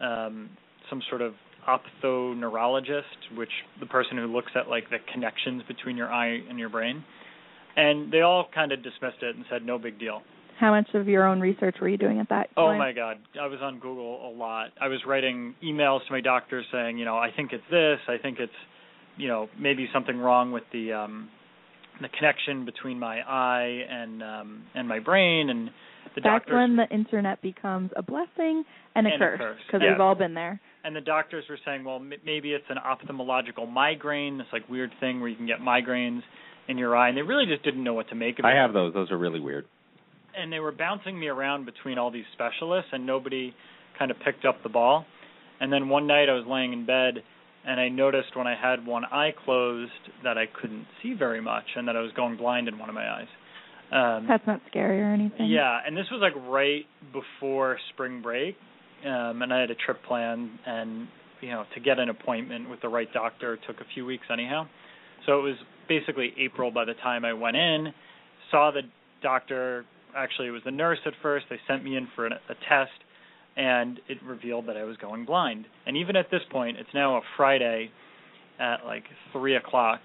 [0.01, 0.51] um
[0.91, 1.33] some sort of
[1.69, 6.69] ophthoneurologist, which the person who looks at like the connections between your eye and your
[6.69, 7.05] brain.
[7.77, 10.23] And they all kind of dismissed it and said no big deal.
[10.59, 12.59] How much of your own research were you doing at that time?
[12.59, 14.71] Oh my god, I was on Google a lot.
[14.81, 18.19] I was writing emails to my doctor saying, you know, I think it's this, I
[18.21, 18.53] think it's,
[19.17, 21.29] you know, maybe something wrong with the um
[22.03, 25.71] the connection between my eye and um and my brain and
[26.15, 26.23] the doctor.
[26.23, 29.93] That's doctors when the internet becomes a blessing and a And curse curse, because yeah.
[29.93, 30.61] we've all been there.
[30.85, 34.91] And the doctors were saying, well, m- maybe it's an ophthalmological migraine, this like weird
[35.01, 36.23] thing where you can get migraines
[36.69, 38.49] in your eye, and they really just didn't know what to make of it.
[38.49, 38.95] I have those.
[38.95, 39.67] Those are really weird.
[40.37, 43.53] and they were bouncing me around between all these specialists and nobody
[43.99, 45.05] kind of picked up the ball.
[45.61, 47.23] And then one night I was laying in bed
[47.67, 49.91] and I noticed when I had one eye closed
[50.25, 52.95] that I couldn't see very much and that I was going blind in one of
[52.95, 53.27] my eyes.
[53.93, 55.49] Um That's not scary or anything.
[55.51, 58.57] yeah, and this was like right before spring break.
[59.07, 61.09] Um and I had a trip planned and
[61.41, 64.67] you know, to get an appointment with the right doctor took a few weeks anyhow.
[65.27, 65.57] So it was
[65.89, 67.93] basically April by the time I went in,
[68.51, 68.83] saw the
[69.23, 69.85] doctor,
[70.17, 71.47] actually it was the nurse at first.
[71.51, 72.93] They sent me in for an, a test
[73.57, 75.67] and it revealed that I was going blind.
[75.87, 77.91] And even at this point, it's now a Friday
[78.59, 80.01] at like three o'clock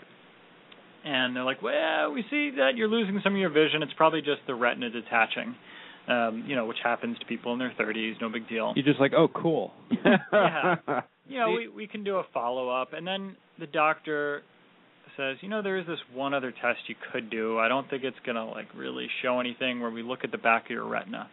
[1.04, 3.84] and they're like, Well, we see that you're losing some of your vision.
[3.84, 5.56] It's probably just the retina detaching.
[6.08, 8.74] Um, you know, which happens to people in their thirties, no big deal.
[8.76, 9.74] You're just like, oh, cool.
[10.06, 10.76] yeah.
[11.28, 14.44] You know, we we can do a follow up and then the doctor
[15.18, 17.58] says, you know, there is this one other test you could do.
[17.58, 20.66] I don't think it's gonna like really show anything where we look at the back
[20.66, 21.28] of your retina.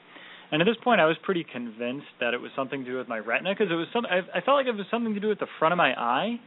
[0.51, 3.09] And at this point, I was pretty convinced that it was something to do with
[3.09, 4.05] my retina because it was some.
[4.07, 5.93] I, I felt like if it was something to do with the front of my
[5.95, 6.39] eye,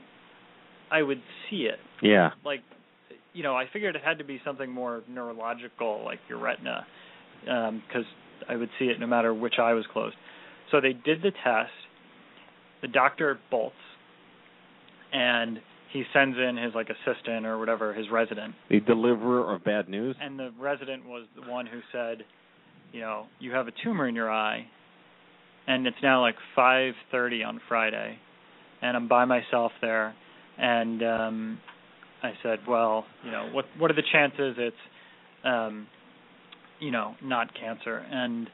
[0.92, 1.80] I would see it.
[2.02, 2.30] yeah.
[2.46, 2.62] Like,
[3.34, 6.86] you know, I figured it had to be something more neurological, like your retina,
[7.46, 8.06] because
[8.50, 10.16] I would see it no matter which eye was closed.
[10.72, 11.72] So they did the test.
[12.82, 13.76] The doctor bolts,
[15.12, 15.60] and
[15.92, 18.54] he sends in his like assistant or whatever, his resident.
[18.70, 20.16] The deliverer of bad news.
[20.22, 22.26] And the resident was the one who said,
[22.92, 24.68] you know, you have a tumor in your eye,
[25.68, 28.20] and it's now like 5:30 on Friday,
[28.82, 30.14] and I'm by myself there,
[30.58, 31.60] and um
[32.22, 34.76] I said, well, you know, what what are the chances it's,
[35.44, 35.88] um,
[36.80, 37.98] you know, not cancer?
[37.98, 38.50] And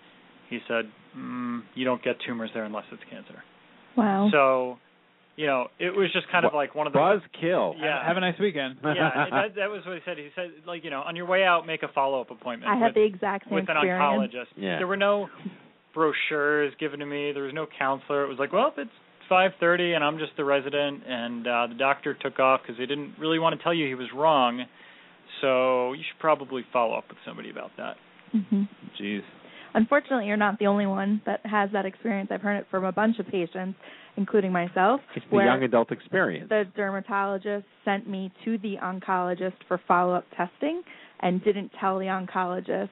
[0.49, 0.85] he said,
[1.17, 3.43] mm, you don't get tumors there unless it's cancer.
[3.97, 4.29] Wow.
[4.31, 4.77] So,
[5.35, 6.99] you know, it was just kind of like one of those.
[6.99, 7.75] Buzz kill.
[7.79, 8.05] Yeah.
[8.05, 8.77] Have a nice weekend.
[8.83, 10.17] yeah, that, that was what he said.
[10.17, 12.71] He said, like, you know, on your way out, make a follow-up appointment.
[12.71, 14.01] I with, had the exact same with an experience.
[14.01, 14.61] oncologist.
[14.61, 14.77] Yeah.
[14.77, 15.29] There were no
[15.93, 17.31] brochures given to me.
[17.33, 18.23] There was no counselor.
[18.23, 18.89] It was like, well, it's
[19.29, 23.15] 5:30, and I'm just the resident, and uh, the doctor took off because they didn't
[23.17, 24.65] really want to tell you he was wrong.
[25.39, 27.95] So you should probably follow up with somebody about that.
[28.31, 28.63] Hmm
[28.99, 29.21] Jeez.
[29.73, 32.29] Unfortunately, you're not the only one that has that experience.
[32.31, 33.77] I've heard it from a bunch of patients,
[34.17, 34.99] including myself.
[35.15, 36.49] It's the young adult experience.
[36.49, 40.81] the dermatologist sent me to the oncologist for follow-up testing
[41.21, 42.89] and didn't tell the oncologist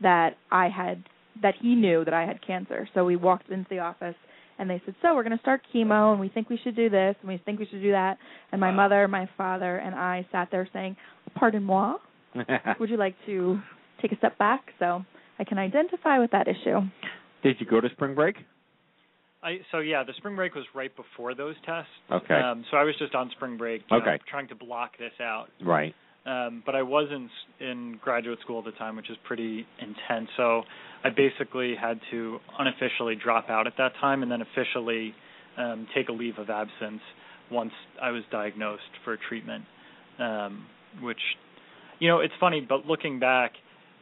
[0.00, 1.02] that I had
[1.42, 2.88] that he knew that I had cancer.
[2.94, 4.14] So we walked into the office
[4.58, 6.88] and they said, "So we're going to start chemo and we think we should do
[6.88, 8.18] this and we think we should do that."
[8.52, 10.96] And my mother, my father, and I sat there saying,
[11.34, 11.96] "Pardon moi,
[12.80, 13.60] would you like to
[14.02, 15.04] take a step back so
[15.38, 16.80] I can identify with that issue?"
[17.42, 18.36] Did you go to spring break?
[19.42, 21.90] I so yeah, the spring break was right before those tests.
[22.10, 22.34] Okay.
[22.34, 24.18] Um, so I was just on spring break, you know, Okay.
[24.30, 25.48] trying to block this out.
[25.60, 25.94] Right.
[26.24, 30.28] um, but I was in in graduate school at the time, which is pretty intense.
[30.36, 30.62] So
[31.02, 35.14] I basically had to unofficially drop out at that time, and then officially
[35.58, 37.02] um, take a leave of absence
[37.50, 39.64] once I was diagnosed for treatment.
[40.20, 40.66] Um,
[41.00, 41.20] which,
[41.98, 43.52] you know, it's funny, but looking back,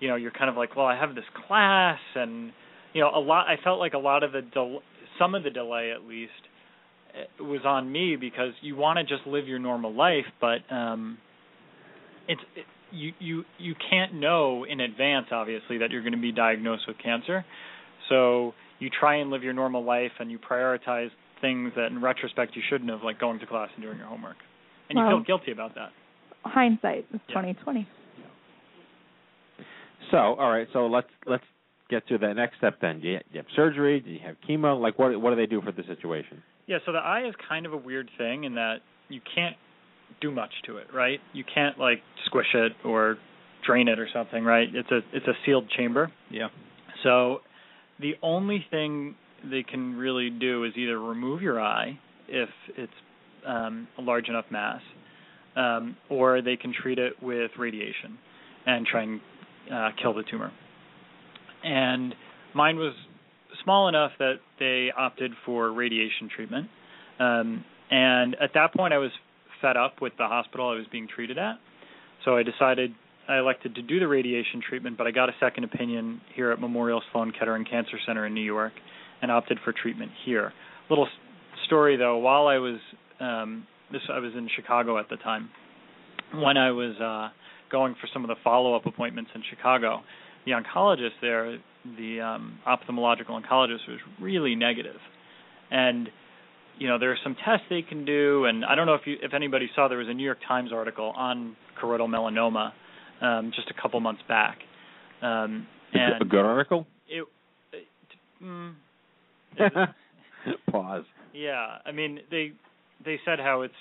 [0.01, 2.53] you know, you're kind of like, well, I have this class, and
[2.93, 3.47] you know, a lot.
[3.49, 4.83] I felt like a lot of the del-
[5.19, 6.33] some of the delay, at least,
[7.15, 11.19] eh, was on me because you want to just live your normal life, but um
[12.29, 16.33] it's it, you you you can't know in advance obviously that you're going to be
[16.33, 17.45] diagnosed with cancer
[18.09, 21.11] so you try and live your normal life and you prioritize
[21.41, 24.37] things that in retrospect you shouldn't have like going to class and doing your homework
[24.89, 25.91] and you feel guilty about that
[26.45, 27.35] Hindsight is Yeah.
[27.35, 27.87] 2020.
[30.11, 30.68] So, all right.
[30.73, 31.44] So let's let's
[31.88, 33.01] get to the next step then.
[33.01, 34.01] Do you, you have surgery?
[34.01, 34.81] Do you have chemo?
[34.81, 36.42] Like, what what do they do for the situation?
[36.66, 38.77] yeah so the eye is kind of a weird thing in that
[39.09, 39.57] you can't
[40.20, 43.16] do much to it right you can't like squish it or
[43.66, 46.49] drain it or something right it's a it's a sealed chamber Yeah.
[47.03, 47.40] So
[47.99, 52.92] the only thing they can really do is either remove your eye if it's
[53.46, 54.83] um, a large enough mass,
[55.57, 58.18] um, or they can treat it with radiation
[58.66, 59.20] and try and
[59.73, 60.53] uh, kill the tumor.
[61.62, 62.14] And
[62.55, 62.94] mine was
[63.62, 66.68] small enough that they opted for radiation treatment.
[67.18, 69.11] Um, and at that point, I was
[69.61, 71.57] fed up with the hospital I was being treated at.
[72.25, 72.94] So I decided
[73.29, 76.61] I elected to do the radiation treatment, but I got a second opinion here at
[76.61, 78.73] Memorial Sloan Kettering Cancer Center in New York
[79.23, 80.53] and opted for treatment here.
[80.88, 81.09] Little
[81.66, 82.79] story though, while I was
[83.20, 85.51] um this I was in Chicago at the time.
[86.35, 87.29] When I was uh
[87.70, 90.02] going for some of the follow-up appointments in Chicago,
[90.44, 91.59] the oncologist there,
[91.96, 95.00] the um ophthalmological oncologist was really negative.
[95.70, 96.09] And
[96.78, 99.16] you know there are some tests they can do, and I don't know if you
[99.22, 102.72] if anybody saw there was a New York Times article on choroidal melanoma
[103.20, 104.59] um, just a couple months back.
[105.22, 106.87] Um, and a good article.
[107.09, 107.24] it,
[107.72, 107.87] it
[108.42, 108.74] mm,
[110.70, 111.04] Pause.
[111.35, 112.52] yeah, I mean they
[113.04, 113.74] they said how it's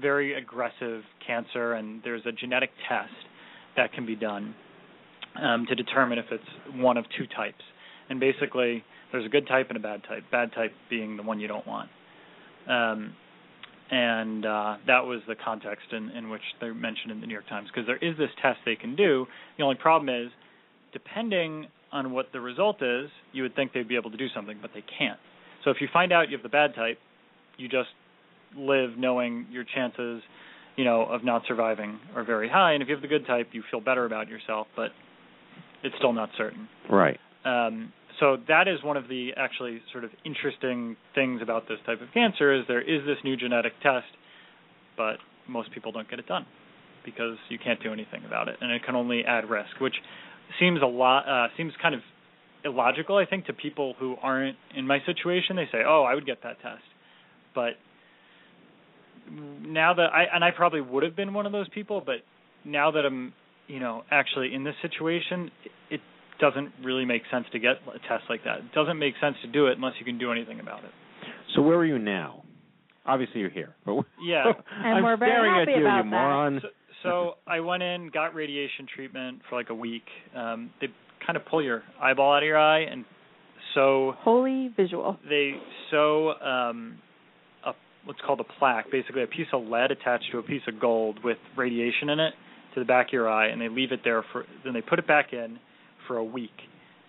[0.00, 3.12] very aggressive cancer, and there's a genetic test
[3.76, 4.54] that can be done
[5.40, 7.62] um, to determine if it's one of two types.
[8.08, 10.24] And basically, there's a good type and a bad type.
[10.30, 11.88] Bad type being the one you don't want.
[12.68, 13.14] Um,
[13.90, 17.48] and uh, that was the context in, in which they're mentioned in the New York
[17.48, 19.26] Times because there is this test they can do.
[19.58, 20.30] The only problem is,
[20.92, 24.58] depending on what the result is, you would think they'd be able to do something,
[24.62, 25.18] but they can't.
[25.64, 26.98] So if you find out you have the bad type,
[27.56, 27.88] you just
[28.56, 30.22] live knowing your chances,
[30.76, 32.72] you know, of not surviving are very high.
[32.72, 34.90] And if you have the good type, you feel better about yourself, but
[35.82, 36.68] it's still not certain.
[36.88, 37.18] Right.
[37.44, 42.02] Um, so that is one of the actually sort of interesting things about this type
[42.02, 44.06] of cancer is there is this new genetic test,
[44.96, 45.16] but
[45.48, 46.46] most people don't get it done
[47.04, 49.94] because you can't do anything about it, and it can only add risk, which
[50.58, 52.02] seems a lot uh, seems kind of
[52.62, 55.56] illogical, I think, to people who aren't in my situation.
[55.56, 56.84] They say, "Oh, I would get that test,"
[57.54, 57.74] but
[59.30, 62.16] now that I and I probably would have been one of those people, but
[62.64, 63.32] now that I'm,
[63.68, 65.50] you know, actually in this situation,
[65.90, 66.00] it
[66.40, 68.58] doesn't really make sense to get a test like that.
[68.58, 70.90] It doesn't make sense to do it unless you can do anything about it.
[71.54, 72.44] So where are you now?
[73.06, 74.44] Obviously you're here, but Yeah.
[74.84, 76.16] And I'm we're very staring happy at you, about you that.
[76.16, 76.60] moron.
[76.62, 76.68] So,
[77.02, 80.04] so I went in, got radiation treatment for like a week.
[80.36, 80.88] Um, they
[81.26, 83.04] kind of pull your eyeball out of your eye and
[83.74, 85.18] so Holy visual.
[85.28, 85.52] they
[85.90, 87.09] sew um a
[88.04, 91.18] what's called a plaque, basically a piece of lead attached to a piece of gold
[91.22, 92.32] with radiation in it
[92.74, 94.98] to the back of your eye and they leave it there for then they put
[94.98, 95.58] it back in
[96.06, 96.50] for a week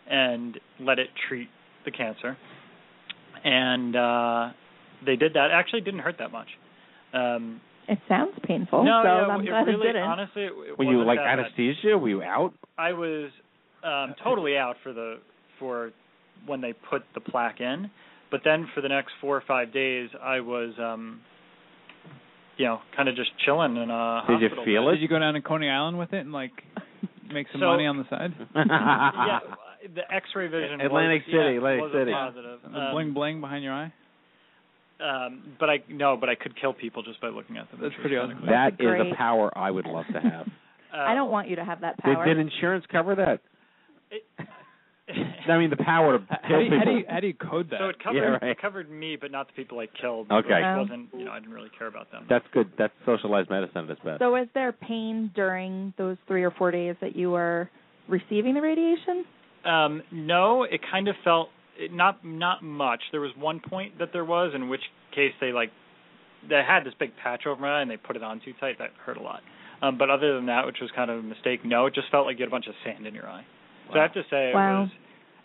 [0.10, 1.48] and let it treat
[1.86, 2.36] the cancer.
[3.44, 4.50] And uh
[5.06, 5.50] they did that.
[5.52, 6.48] Actually it didn't hurt that much.
[7.14, 10.04] Um It sounds painful, no, so yeah, I'm it glad really it didn't.
[10.04, 11.40] honestly it, it Were you wasn't like that bad.
[11.46, 11.98] anesthesia?
[11.98, 12.54] Were you out?
[12.78, 13.32] I was
[13.84, 15.20] um totally out for the
[15.60, 15.92] for
[16.48, 17.90] when they put the plaque in,
[18.32, 21.22] but then for the next four or five days I was um
[22.58, 24.90] you know, kind of just chilling in a Did you feel bed.
[24.90, 24.96] it?
[24.96, 26.52] Did you go down to Coney Island with it and like
[27.34, 28.34] make some So- money on the side?
[28.56, 29.40] yeah,
[29.96, 30.80] the X-ray vision.
[30.82, 32.12] Atlantic was, City, yeah, Atlantic was City.
[32.12, 32.60] positive.
[32.72, 33.92] The Um, bling bling behind your eye.
[35.00, 37.80] um, but I no, but I could kill people just by looking at them.
[37.82, 38.46] That's pretty awesome.
[38.48, 39.12] That's great.
[39.12, 40.48] a power I would love to have.
[40.94, 42.26] Uh, I don't want you to have that did, power.
[42.26, 43.40] did insurance cover that?
[44.12, 44.26] It,
[45.50, 47.70] I mean, the power to How do, you, how, do you, how do you code
[47.72, 47.80] that?
[47.80, 48.44] so it covered Yeah, right.
[48.44, 50.32] it covered me, but not the people I killed.
[50.32, 50.50] Okay.
[50.50, 52.26] It wasn't you know I didn't really care about them.
[52.30, 52.72] That's good.
[52.78, 54.20] That's socialized medicine at its best.
[54.20, 57.70] So was there pain during those three or four days that you were
[58.08, 59.26] receiving the radiation?
[59.66, 63.02] Um, no, it kind of felt it, not not much.
[63.12, 64.82] There was one point that there was, in which
[65.14, 65.72] case they like
[66.50, 68.78] they had this big patch over my eye and they put it on too tight.
[68.80, 69.42] That hurt a lot.
[69.82, 72.28] Um, but other than that, which was kind of a mistake, no, it just felt
[72.28, 73.44] like you had a bunch of sand in your eye.
[73.92, 74.90] So I have to say it was,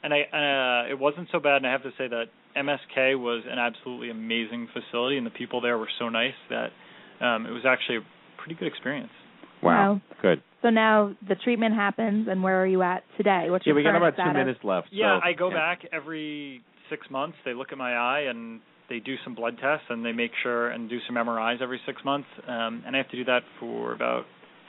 [0.07, 1.57] and I and, uh, it wasn't so bad.
[1.57, 5.61] And I have to say that MSK was an absolutely amazing facility, and the people
[5.61, 6.69] there were so nice that
[7.21, 8.07] um, it was actually a
[8.41, 9.11] pretty good experience.
[9.63, 9.95] wow.
[9.95, 10.01] Wow.
[10.23, 10.43] Good.
[10.63, 13.47] So now the treatment happens, and where are you at today?
[13.51, 14.89] What's Yeah, your we got current about two minutes left.
[14.93, 15.57] Yeah, so, I go yeah.
[15.57, 17.37] back every six months.
[17.45, 20.69] They look at my eye and they do some blood tests and they make sure
[20.71, 22.29] and do some MRIs every six months.
[22.47, 24.25] Um, and I have to do that for about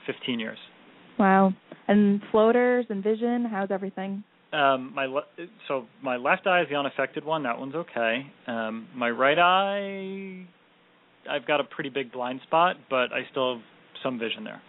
[0.08, 0.58] 15 years.
[1.20, 1.54] Wow.
[1.88, 4.24] And floaters and vision, how's everything?
[4.54, 5.26] Um, my le-
[5.68, 7.44] so my left eye is the unaffected one.
[7.44, 8.32] That one's okay.
[8.48, 10.46] Um, my right eye,
[11.30, 13.64] I've got a pretty big blind spot, but I still have
[14.04, 14.62] some vision there.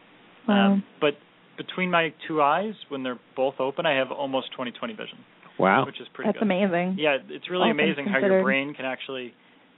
[0.49, 0.73] Wow.
[0.73, 1.15] Um, but
[1.57, 5.19] between my two eyes, when they're both open, I have almost 20/20 vision,
[5.59, 5.85] Wow.
[5.87, 6.45] which is pretty That's good.
[6.45, 6.97] amazing.
[6.99, 9.33] Yeah, it's really All amazing how your brain can actually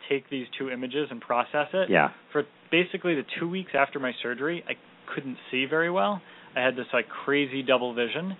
[0.08, 1.90] take these two images and process it.
[1.90, 2.10] Yeah.
[2.32, 4.72] For basically the two weeks after my surgery, I
[5.14, 6.22] couldn't see very well.
[6.56, 8.36] I had this like crazy double vision,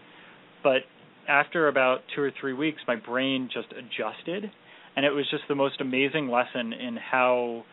[0.63, 0.83] but
[1.31, 4.51] after about two or three weeks, my brain just adjusted,
[4.97, 7.65] and it was just the most amazing lesson in how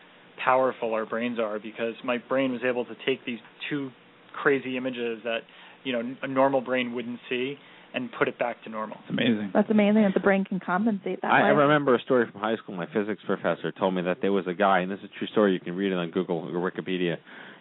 [0.42, 3.90] powerful our brains are because my brain was able to take these two
[4.32, 5.40] crazy images that
[5.82, 7.56] you know a normal brain wouldn't see
[7.94, 8.96] and put it back to normal.
[9.00, 9.50] It's amazing.
[9.52, 12.56] That's amazing that the brain can compensate that I, I remember a story from high
[12.56, 12.76] school.
[12.76, 15.26] My physics professor told me that there was a guy, and this is a true
[15.28, 15.54] story.
[15.54, 17.16] You can read it on Google or Wikipedia.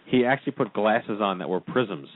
[0.06, 2.08] He actually put glasses on that were prisms.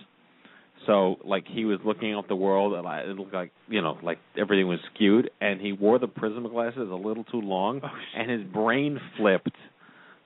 [0.87, 3.97] So, like, he was looking out the world, and I- it looked like you know,
[4.01, 5.29] like everything was skewed.
[5.39, 9.55] And he wore the prism glasses a little too long, Oh, and his brain flipped.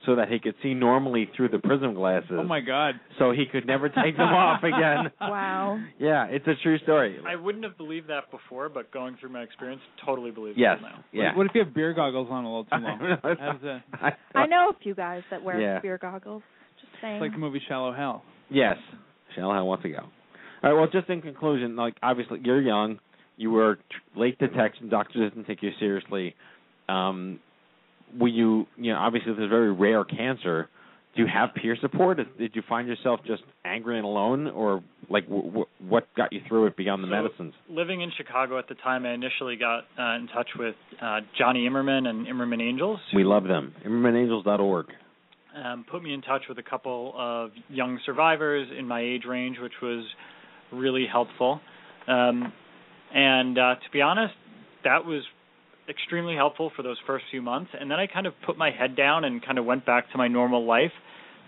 [0.04, 2.30] so that he could see normally through the prism glasses.
[2.38, 2.94] Oh my God!
[3.18, 5.10] So he could never take them off again.
[5.20, 5.80] Wow.
[5.98, 7.18] Yeah, it's a true story.
[7.26, 10.78] I wouldn't have believed that before, but going through my experience, totally believe Yes.
[10.78, 11.04] it now.
[11.12, 11.34] Yeah.
[11.36, 13.00] What if you have beer goggles on a little too long?
[13.02, 13.50] I know.
[13.50, 15.80] As a, I know a few guys that wear Yeah.
[15.80, 16.42] beer goggles.
[16.80, 17.16] Just saying.
[17.16, 18.22] it's like the movie Shallow Hal.
[18.48, 18.76] Yes.
[19.34, 20.04] Shallow I wants to go.
[20.66, 20.80] All right.
[20.80, 22.98] Well, just in conclusion, like obviously you're young,
[23.36, 23.78] you were
[24.16, 24.88] late detection.
[24.88, 26.34] Doctors didn't take you seriously.
[26.88, 27.38] Um,
[28.18, 28.66] were you?
[28.76, 30.68] You know, obviously this is very rare cancer.
[31.14, 32.16] Do you have peer support?
[32.18, 36.32] Did- Did you find yourself just angry and alone, or like w- w- what got
[36.32, 37.54] you through it beyond the So, medicines?
[37.70, 41.66] Living in Chicago at the time, I initially got uh, in touch with uh, Jonny
[41.68, 42.98] Imerman and Imerman Angels.
[43.14, 43.72] We love them.
[43.86, 44.86] ImermanAngels.org.
[45.64, 49.56] um, put me in touch with a couple of young survivors in my age range,
[49.58, 50.04] which was
[50.76, 51.60] really helpful.
[52.08, 52.52] Um,
[53.14, 54.34] and uh, to be honest,
[54.84, 55.22] that was
[55.88, 57.70] extremely helpful for those first few months.
[57.78, 60.18] And then I kind of put my head down and kind of went back to
[60.18, 60.92] my normal life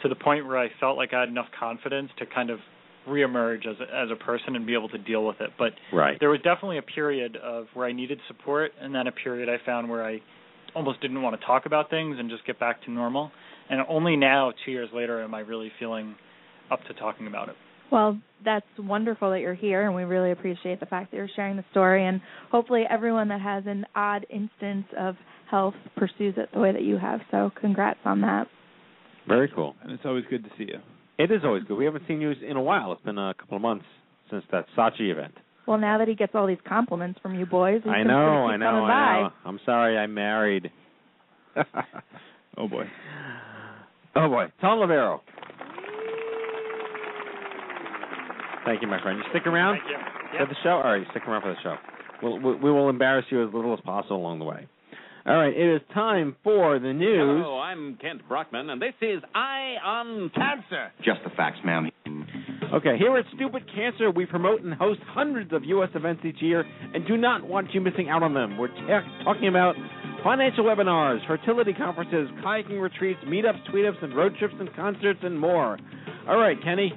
[0.02, 2.60] to the point where I felt like I had enough confidence to kind of
[3.08, 5.50] reemerge as a, as a person and be able to deal with it.
[5.58, 6.18] But Right.
[6.20, 9.64] there was definitely a period of where I needed support, and then a period I
[9.64, 10.20] found where I
[10.76, 13.32] almost didn't want to talk about things and just get back to normal.
[13.70, 16.14] And only now, two years later, am I really feeling
[16.70, 17.56] up to talking about it.
[17.90, 21.56] Well, that's wonderful that you're here, and we really appreciate the fact that you're sharing
[21.56, 22.06] the story.
[22.06, 22.20] And
[22.50, 25.16] hopefully, everyone that has an odd instance of
[25.50, 27.20] health pursues it the way that you have.
[27.30, 28.46] So, congrats on that.
[29.26, 29.74] Very cool.
[29.82, 30.78] And it's always good to see you.
[31.18, 31.76] It is always good.
[31.76, 32.92] We haven't seen you in a while.
[32.92, 33.84] It's been a couple of months
[34.30, 35.34] since that Sachi event.
[35.66, 38.54] Well, now that he gets all these compliments from you boys, he's I know, keep
[38.54, 39.20] I know, I by.
[39.22, 39.30] know.
[39.44, 40.70] I'm sorry, I'm married.
[42.56, 42.84] Oh boy.
[44.16, 45.20] Oh boy, Tom Loverro.
[48.68, 49.18] Thank you, my friend.
[49.18, 50.38] You stick around Thank you.
[50.38, 50.76] for the show.
[50.84, 51.76] All right, stick around for the show.
[52.22, 54.68] We'll, we, we will embarrass you as little as possible along the way.
[55.24, 57.42] All right, it is time for the news.
[57.42, 60.92] Hello, I'm Kent Brockman, and this is Eye on Cancer.
[61.02, 61.90] Just the facts, ma'am.
[62.74, 65.88] Okay, here at Stupid Cancer, we promote and host hundreds of U.S.
[65.94, 68.58] events each year and do not want you missing out on them.
[68.58, 69.76] We're ta talking about
[70.22, 75.78] financial webinars, fertility conferences, kayaking retreats, meetups, tweetups, and road trips and concerts and more.
[76.28, 76.92] All right, Kenny.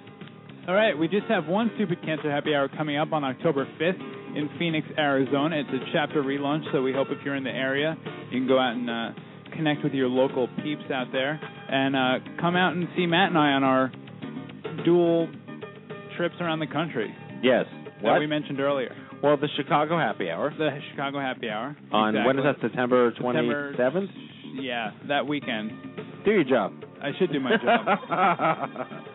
[0.68, 4.38] All right, we just have one Stupid Cancer Happy Hour coming up on October 5th
[4.38, 5.58] in Phoenix, Arizona.
[5.60, 7.98] It's a chapter relaunch, so we hope if you're in the area,
[8.32, 9.10] you can go out and uh,
[9.56, 13.38] connect with your local peeps out there and uh, come out and see Matt and
[13.38, 13.92] I on our
[14.86, 15.30] dual
[16.16, 17.66] trips around the country Yes.
[17.96, 18.20] that What?
[18.20, 18.96] we mentioned earlier.
[19.24, 21.76] Well, the Chicago Happy Hour The Chicago Happy Hour.
[21.92, 22.50] on when is that?
[22.52, 22.70] Exactly.
[22.70, 24.10] September September- 27th.
[24.62, 25.72] Yeah, that weekend.
[26.24, 26.74] Do your job.
[27.02, 28.88] I should do my job.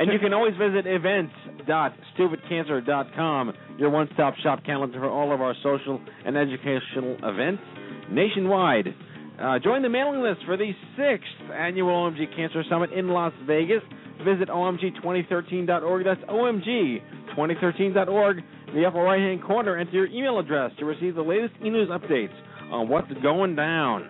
[0.00, 6.00] and you can always visit events.stupidcancer.com, your one-stop shop calendar for all of our social
[6.24, 7.62] and educational events
[8.10, 8.94] nationwide.
[9.40, 13.82] Uh, join the mailing list for the sixth annual OMG Cancer Summit in Las Vegas.
[14.24, 16.04] Visit omg2013.org.
[16.04, 18.38] That's omg2013.org.
[18.68, 22.32] In the upper right-hand corner, enter your email address to receive the latest e-news updates
[22.70, 24.08] on what's going down.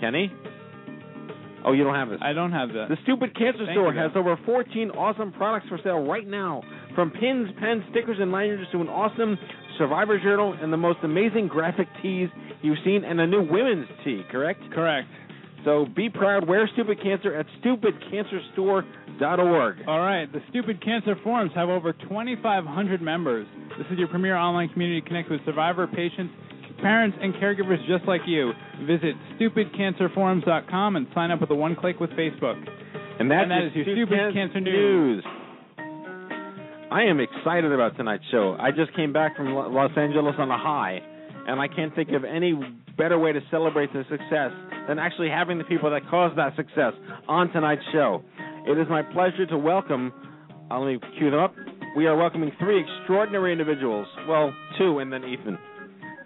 [0.00, 0.32] Kenny?
[1.66, 2.20] Oh, you don't have this.
[2.22, 2.88] I don't have that.
[2.88, 6.62] The Stupid Cancer Thank Store has over 14 awesome products for sale right now.
[6.94, 9.36] From pins, pens, stickers, and lanyards to an awesome
[9.76, 12.28] Survivor Journal and the most amazing graphic tees
[12.62, 14.60] you've seen, and a new women's tee, correct?
[14.72, 15.08] Correct.
[15.64, 19.76] So be proud, wear Stupid Cancer at stupidcancerstore.org.
[19.88, 23.48] All right, the Stupid Cancer Forums have over 2,500 members.
[23.76, 26.32] This is your premier online community to connect with survivor patients,
[26.78, 28.52] parents, and caregivers just like you.
[28.86, 32.56] Visit stupidcancerforums.com and sign up with a one click with Facebook.
[33.18, 35.24] And that's And that is your Stupid Cancer News.
[36.90, 38.56] I am excited about tonight's show.
[38.60, 41.00] I just came back from Los Angeles on a high,
[41.48, 42.54] and I can't think of any
[42.96, 44.52] better way to celebrate the success
[44.88, 46.92] than actually having the people that caused that success
[47.28, 48.22] on tonight's show.
[48.66, 50.12] It is my pleasure to welcome,
[50.70, 51.54] uh, let me cue them up.
[51.96, 54.06] We are welcoming three extraordinary individuals.
[54.28, 55.58] Well, two, and then Ethan.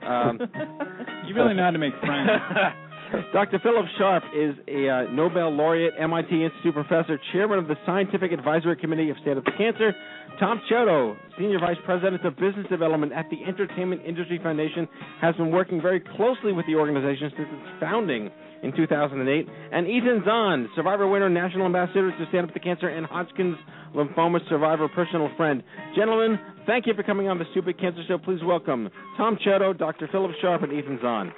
[0.06, 0.38] Um,
[1.26, 2.28] You really know how to make friends.
[3.32, 3.58] Dr.
[3.62, 8.76] Phillip Sharp is a uh, Nobel laureate, MIT Institute professor, chairman of the Scientific Advisory
[8.76, 9.94] Committee of Stand Up to Cancer.
[10.38, 14.88] Tom Chiodo, senior vice president of business development at the Entertainment Industry Foundation,
[15.20, 18.30] has been working very closely with the organization since its founding
[18.62, 19.46] in 2008.
[19.72, 23.56] And Ethan Zohn, survivor winner, national ambassador to Stand Up to Cancer, and Hodgkin's
[23.94, 25.62] lymphoma survivor, personal friend.
[25.96, 28.18] Gentlemen, thank you for coming on the Stupid Cancer Show.
[28.18, 30.08] Please welcome Tom Chiodo, Dr.
[30.12, 31.32] Phillip Sharp, and Ethan Zohn.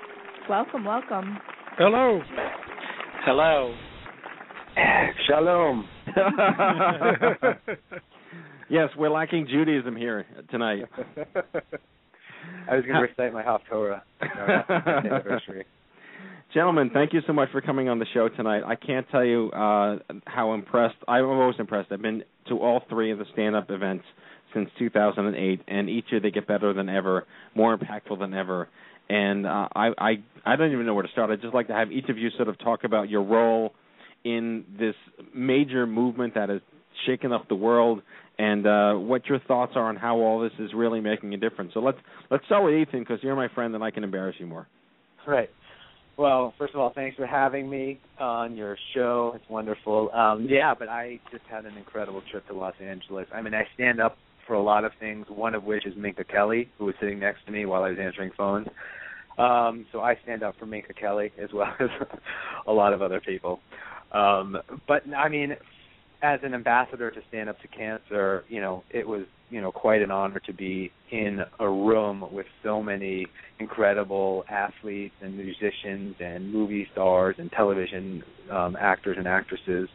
[0.49, 1.39] Welcome, welcome.
[1.79, 2.21] Hello.
[3.25, 3.75] Hello.
[5.29, 5.89] Shalom.
[8.71, 10.85] yes, we're lacking Judaism here tonight.
[12.69, 14.03] I was going to recite my Haftorah.
[14.21, 15.65] No, anniversary.
[16.55, 18.63] Gentlemen, thank you so much for coming on the show tonight.
[18.67, 19.97] I can't tell you uh,
[20.27, 20.97] how impressed.
[21.09, 21.91] I'm always impressed.
[21.91, 24.05] I've been to all three of the stand-up events
[24.53, 27.25] since 2008, and each year they get better than ever,
[27.55, 28.69] more impactful than ever.
[29.09, 30.13] And uh, I, I,
[30.45, 31.31] I don't even know where to start.
[31.31, 33.73] I'd just like to have each of you sort of talk about your role
[34.23, 34.95] in this
[35.35, 36.61] major movement that has
[37.07, 38.03] shaken up the world,
[38.39, 41.73] and uh, what your thoughts are on how all this is really making a difference.
[41.73, 41.99] So let's
[42.31, 44.69] let's start with Ethan because you're my friend, and I can embarrass you more.
[45.27, 45.49] Right.
[46.19, 49.33] Well, first of all, thanks for having me on your show.
[49.35, 50.11] It's wonderful.
[50.13, 53.27] Um, yeah, but I just had an incredible trip to Los Angeles.
[53.35, 56.25] I mean, I stand up for a lot of things, one of which is Minka
[56.25, 58.69] Kelly, who was sitting next to me while I was answering phones.
[59.39, 61.89] Um, so I stand up for Minka Kelly as well as
[62.67, 63.61] a lot of other people.
[64.13, 65.57] Um, but I mean,
[66.23, 70.01] as an ambassador to Stand Up to Cancer, you know, it was you know quite
[70.01, 73.27] an honor to be in a room with so many
[73.61, 79.89] incredible athletes and musicians and movie stars and television um, actors and actresses.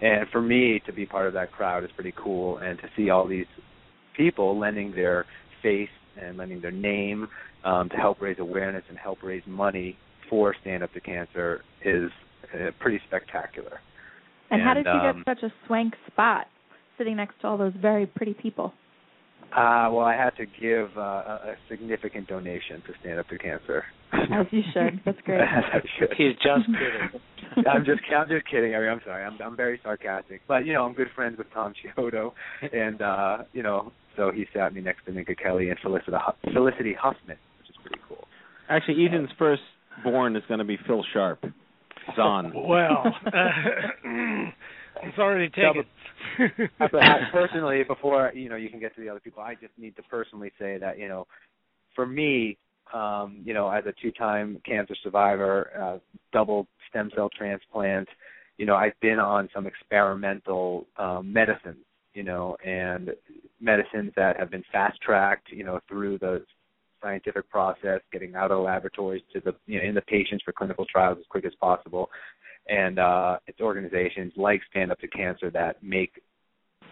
[0.00, 3.08] And for me to be part of that crowd is pretty cool, and to see
[3.10, 3.46] all these
[4.16, 5.24] people lending their
[5.62, 5.88] face
[6.20, 7.28] and lending their name
[7.64, 9.96] um, to help raise awareness and help raise money
[10.28, 12.10] for Stand Up to Cancer is
[12.54, 13.80] uh, pretty spectacular.
[14.50, 16.46] And, how did you um, get such a swank spot
[16.96, 18.72] sitting next to all those very pretty people?
[19.52, 23.38] Uh, well, I had to give uh, a, a significant donation to Stand Up to
[23.38, 23.84] Cancer.
[24.12, 25.00] As you should.
[25.04, 25.40] That's great.
[25.42, 26.08] As I should.
[26.16, 27.66] He's just kidding.
[27.66, 28.74] I'm just I'm just kidding.
[28.74, 29.24] I mean, I'm sorry.
[29.24, 30.42] I'm I'm very sarcastic.
[30.46, 32.32] But you know, I'm good friends with Tom Chiodo,
[32.72, 36.52] and uh, you know, so he sat me next to Minka Kelly and Felicity Hu-
[36.52, 38.26] Felicity Huffman, which is pretty cool.
[38.68, 39.62] Actually, Ethan's first
[40.04, 41.44] born is going to be Phil Sharp.
[42.16, 42.52] Zohn.
[42.54, 44.50] Well, uh,
[45.02, 45.84] it's already taken.
[46.78, 49.42] but I, personally, before you know, you can get to the other people.
[49.42, 51.26] I just need to personally say that you know,
[51.94, 52.56] for me,
[52.92, 55.98] um, you know, as a two-time cancer survivor, uh,
[56.32, 58.08] double stem cell transplant,
[58.56, 63.10] you know, I've been on some experimental um, medicines, you know, and
[63.60, 66.44] medicines that have been fast-tracked, you know, through the
[67.02, 70.52] scientific process, getting out of the laboratories to the you know in the patients for
[70.52, 72.10] clinical trials as quick as possible,
[72.68, 76.22] and uh, it's organizations like Stand Up to Cancer that make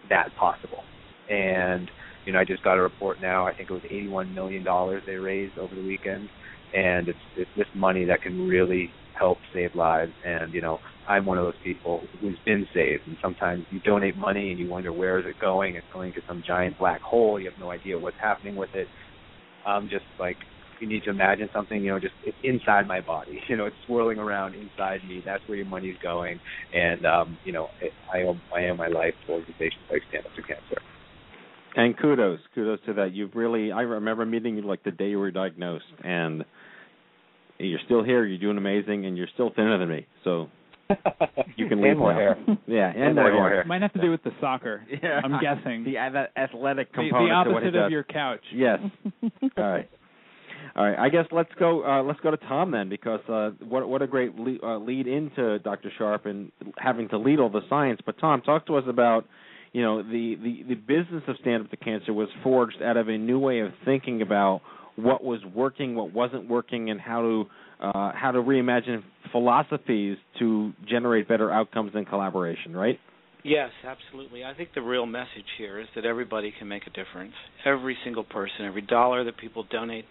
[0.09, 0.83] that possible.
[1.29, 1.89] And
[2.25, 3.47] you know, I just got a report now.
[3.47, 6.29] I think it was 81 million dollars they raised over the weekend,
[6.75, 10.11] and it's it's this money that can really help save lives.
[10.25, 13.03] And you know, I'm one of those people who's been saved.
[13.07, 15.75] And sometimes you donate money and you wonder where is it going?
[15.75, 17.39] It's going to some giant black hole.
[17.39, 18.87] You have no idea what's happening with it
[19.67, 20.37] um, just like
[20.79, 23.41] you need to imagine something, you know, just it's inside my body.
[23.49, 25.21] You know, it's swirling around inside me.
[25.25, 26.39] That's where your money's going,
[26.73, 30.25] and um, you know, it, I owe I owe my life to organizations like Stand
[30.25, 30.81] Up to Cancer.
[31.75, 33.13] And kudos, kudos to that.
[33.13, 36.43] You've really, I remember meeting you like the day you were diagnosed, and
[37.59, 38.25] you're still here.
[38.25, 40.07] You're doing amazing, and you're still thinner than me.
[40.23, 40.49] So
[41.55, 42.19] you can leave more now.
[42.19, 42.37] hair.
[42.67, 43.55] Yeah, and, And more, more hair.
[43.57, 43.65] hair.
[43.65, 44.85] Might have to do with the soccer.
[45.01, 45.21] Yeah.
[45.23, 45.83] I'm guessing.
[45.83, 47.91] The that athletic The- component the to what he opposite of does.
[47.91, 48.41] your couch.
[48.53, 48.79] Yes.
[49.23, 49.89] All right.
[50.77, 50.97] All right.
[50.97, 51.83] I guess let's go.
[51.83, 55.07] Uh, let's go to Tom then, because uh, what what a great lead, uh, lead
[55.07, 55.91] into Dr.
[55.97, 57.99] Sharp and having to lead all the science.
[58.05, 59.25] But Tom, talk to us about,
[59.73, 63.07] you know, the the the business of Stand Up to Cancer was forged out of
[63.07, 64.61] a new way of thinking about
[64.97, 67.45] what was working, what wasn't working, and how to
[67.81, 69.01] uh, how to reimagine
[69.31, 72.77] philosophies to generate better outcomes and collaboration.
[72.77, 72.99] Right.
[73.43, 74.43] Yes, absolutely.
[74.43, 77.33] I think the real message here is that everybody can make a difference.
[77.65, 80.05] Every single person, every dollar that people donate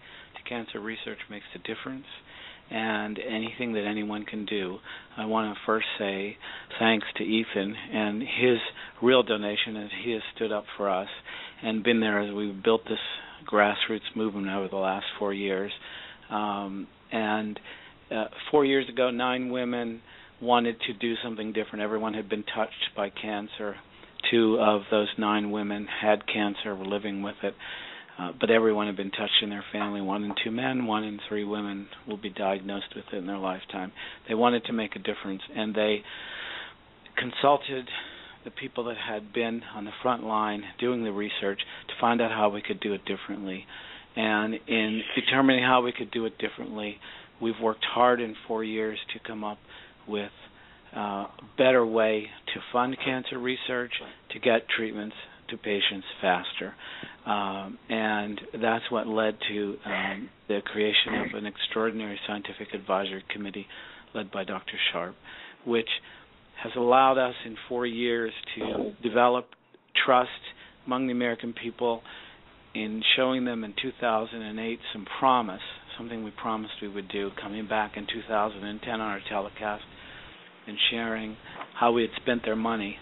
[0.47, 2.05] cancer research makes a difference.
[2.69, 4.79] And anything that anyone can do.
[5.15, 6.35] I want to first say
[6.79, 8.57] thanks to Ethan and his
[9.01, 11.07] real donation as he has stood up for us
[11.63, 12.99] and been there as we've built this
[13.49, 15.71] grassroots movement over the last four years.
[16.29, 17.57] Um, and
[18.11, 20.01] uh, four years ago, nine women
[20.41, 21.81] wanted to do something different.
[21.81, 23.75] Everyone had been touched by cancer.
[24.29, 27.53] Two of those nine women had cancer, were living with it.
[28.19, 30.01] Uh, but everyone had been touched in their family.
[30.01, 33.37] One in two men, one in three women will be diagnosed with it in their
[33.37, 33.91] lifetime.
[34.27, 36.01] They wanted to make a difference, and they
[37.15, 37.87] consulted
[38.43, 42.31] the people that had been on the front line doing the research to find out
[42.31, 43.65] how we could do it differently.
[44.15, 46.97] And in determining how we could do it differently,
[47.39, 49.59] we've worked hard in four years to come up
[50.07, 50.31] with
[50.95, 53.91] uh, a better way to fund cancer research,
[54.31, 55.15] to get treatments
[55.49, 56.73] to patients faster.
[57.25, 63.67] Um, and that's what led to um, the creation of an extraordinary scientific advisory committee
[64.13, 64.73] led by Dr.
[64.91, 65.15] Sharp,
[65.65, 65.89] which
[66.63, 69.47] has allowed us in four years to develop
[70.05, 70.29] trust
[70.85, 72.01] among the American people
[72.73, 75.61] in showing them in 2008 some promise,
[75.97, 79.83] something we promised we would do, coming back in 2010 on our telecast
[80.67, 81.35] and sharing
[81.79, 82.97] how we had spent their money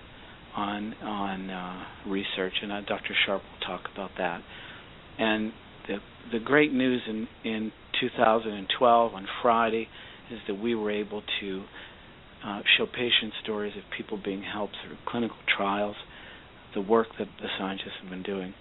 [0.55, 3.15] on on uh, research, and uh, Dr.
[3.25, 4.41] Sharp will talk about that.
[5.17, 5.51] And
[5.87, 5.97] the
[6.31, 9.87] the great news in in 2012 on Friday
[10.31, 11.63] is that we were able to
[12.45, 15.95] uh, show patient stories of people being helped through clinical trials,
[16.73, 18.53] the work that the scientists have been doing.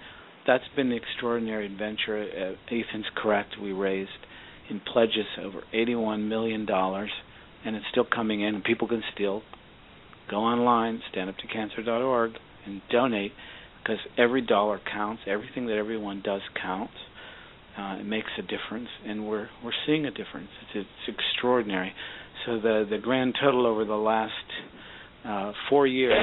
[0.46, 2.22] That's been an extraordinary adventure.
[2.22, 3.54] Uh, Ethan's correct.
[3.60, 4.10] We raised
[4.68, 9.42] in pledges over $81 million, and it's still coming in, and people can still
[10.30, 12.32] go online, standuptocancer.org,
[12.66, 13.32] and donate
[13.82, 15.22] because every dollar counts.
[15.26, 16.94] Everything that everyone does counts.
[17.78, 20.48] Uh, it makes a difference, and we're we're seeing a difference.
[20.74, 21.92] It's, it's extraordinary.
[22.46, 24.32] So the the grand total over the last
[25.24, 26.16] uh, four years,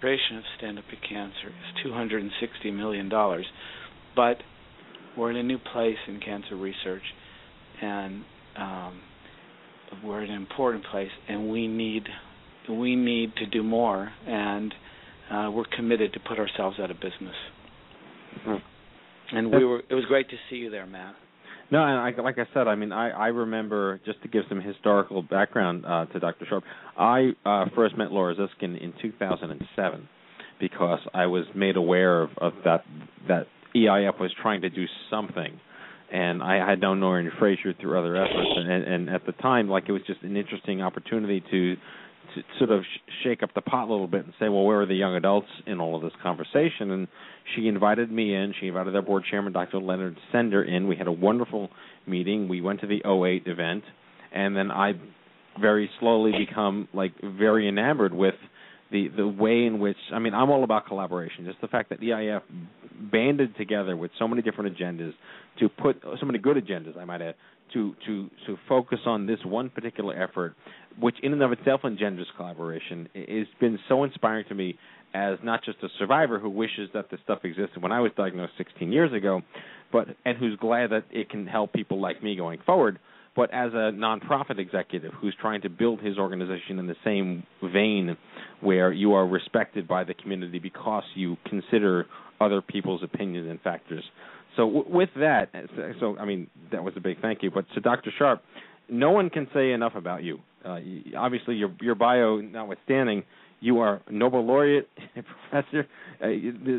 [0.00, 3.46] creation of Stand Up to Cancer is 260 million dollars,
[4.16, 4.38] but
[5.16, 7.02] we're in a new place in cancer research,
[7.82, 8.24] and
[8.56, 9.00] um,
[10.02, 12.04] we're in an important place, and we need
[12.68, 14.74] we need to do more, and
[15.30, 17.36] uh, we're committed to put ourselves out of business.
[19.32, 19.82] And we were.
[19.88, 21.14] It was great to see you there, Matt.
[21.70, 24.60] No, and I, like I said, I mean, I, I remember just to give some
[24.60, 26.46] historical background uh, to Dr.
[26.48, 26.64] Sharp.
[26.96, 30.08] I uh, first met Laura Ziskin in 2007
[30.60, 32.84] because I was made aware of, of that
[33.28, 35.58] that EIF was trying to do something,
[36.12, 39.68] and I had known Norman Frazier through other efforts, and, and, and at the time,
[39.68, 41.76] like it was just an interesting opportunity to
[42.34, 44.80] to sort of sh- shake up the pot a little bit and say, well, where
[44.80, 46.90] are the young adults in all of this conversation?
[46.90, 47.08] And
[47.54, 48.54] she invited me in.
[48.60, 49.78] She invited their board chairman, Dr.
[49.78, 50.88] Leonard Sender, in.
[50.88, 51.70] We had a wonderful
[52.06, 52.48] meeting.
[52.48, 53.84] We went to the 08 event,
[54.32, 54.94] and then I
[55.60, 58.34] very slowly become like very enamored with
[58.90, 61.44] the the way in which I mean I'm all about collaboration.
[61.44, 62.42] Just the fact that EIF
[63.12, 65.12] banded together with so many different agendas
[65.60, 67.34] to put so many good agendas, I might add,
[67.72, 70.54] to to to focus on this one particular effort,
[70.98, 74.78] which in and of itself engenders collaboration, has been so inspiring to me
[75.14, 78.52] as not just a survivor who wishes that this stuff existed when I was diagnosed
[78.58, 79.42] 16 years ago,
[79.92, 82.98] but and who's glad that it can help people like me going forward.
[83.36, 88.16] But as a nonprofit executive who's trying to build his organization in the same vein,
[88.60, 92.06] where you are respected by the community because you consider
[92.40, 94.04] other people's opinions and factors.
[94.56, 95.50] So w- with that,
[96.00, 97.50] so I mean that was a big thank you.
[97.50, 98.10] But to Dr.
[98.16, 98.42] Sharp,
[98.88, 100.38] no one can say enough about you.
[100.64, 100.78] Uh,
[101.16, 103.24] obviously, your your bio notwithstanding,
[103.60, 104.88] you are Nobel laureate,
[105.50, 105.86] professor.
[106.22, 106.28] Uh,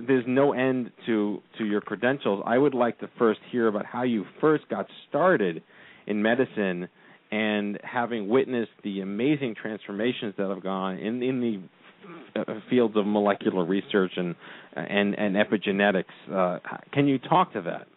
[0.07, 2.43] there's no end to to your credentials.
[2.45, 5.61] I would like to first hear about how you first got started
[6.07, 6.88] in medicine
[7.32, 13.05] and having witnessed the amazing transformations that have gone in in the uh, fields of
[13.05, 14.36] molecular research and
[14.76, 16.05] and and epigenetics.
[16.32, 16.59] Uh,
[16.91, 17.88] can you talk to that?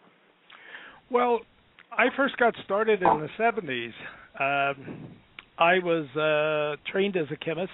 [1.11, 1.39] Well,
[1.91, 3.93] I first got started in the 70s.
[4.39, 5.07] Um,
[5.57, 7.71] I was uh, trained as a chemist.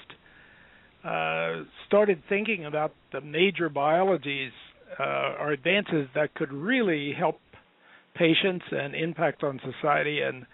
[1.03, 4.51] Uh, started thinking about the major biologies
[4.99, 7.39] uh, or advances that could really help
[8.15, 10.45] patients and impact on society, and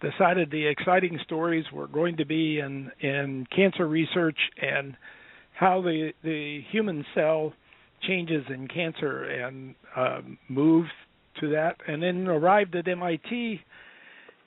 [0.00, 4.96] decided the exciting stories were going to be in in cancer research and
[5.52, 7.52] how the the human cell
[8.02, 10.90] changes in cancer and uh, moved
[11.40, 13.60] to that, and then arrived at MIT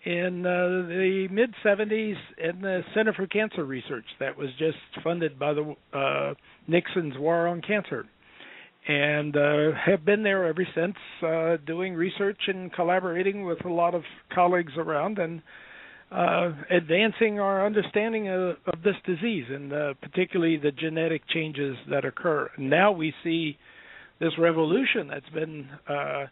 [0.05, 5.37] in uh, the mid 70s in the Center for Cancer Research that was just funded
[5.37, 6.33] by the uh,
[6.67, 8.05] Nixon's War on Cancer,
[8.87, 13.93] and uh, have been there ever since, uh, doing research and collaborating with a lot
[13.93, 15.41] of colleagues around and
[16.11, 22.05] uh, advancing our understanding of, of this disease and uh, particularly the genetic changes that
[22.05, 22.49] occur.
[22.57, 23.57] Now we see
[24.19, 26.25] this revolution that's been uh,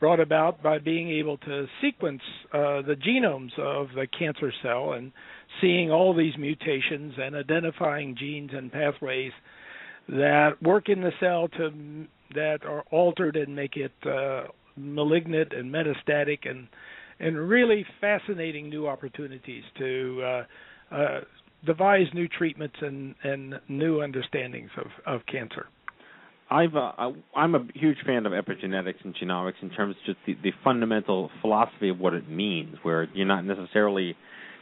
[0.00, 2.20] brought about by being able to sequence
[2.52, 5.12] uh, the genomes of the cancer cell and
[5.60, 9.32] seeing all these mutations and identifying genes and pathways
[10.08, 11.70] that work in the cell to
[12.34, 14.44] that are altered and make it uh,
[14.76, 16.66] malignant and metastatic and
[17.22, 21.20] and really fascinating new opportunities to uh, uh,
[21.64, 25.66] devise new treatments and, and new understandings of, of cancer.
[26.50, 30.34] I've uh, I'm a huge fan of epigenetics and genomics in terms of just the,
[30.42, 34.14] the fundamental philosophy of what it means, where you're not necessarily,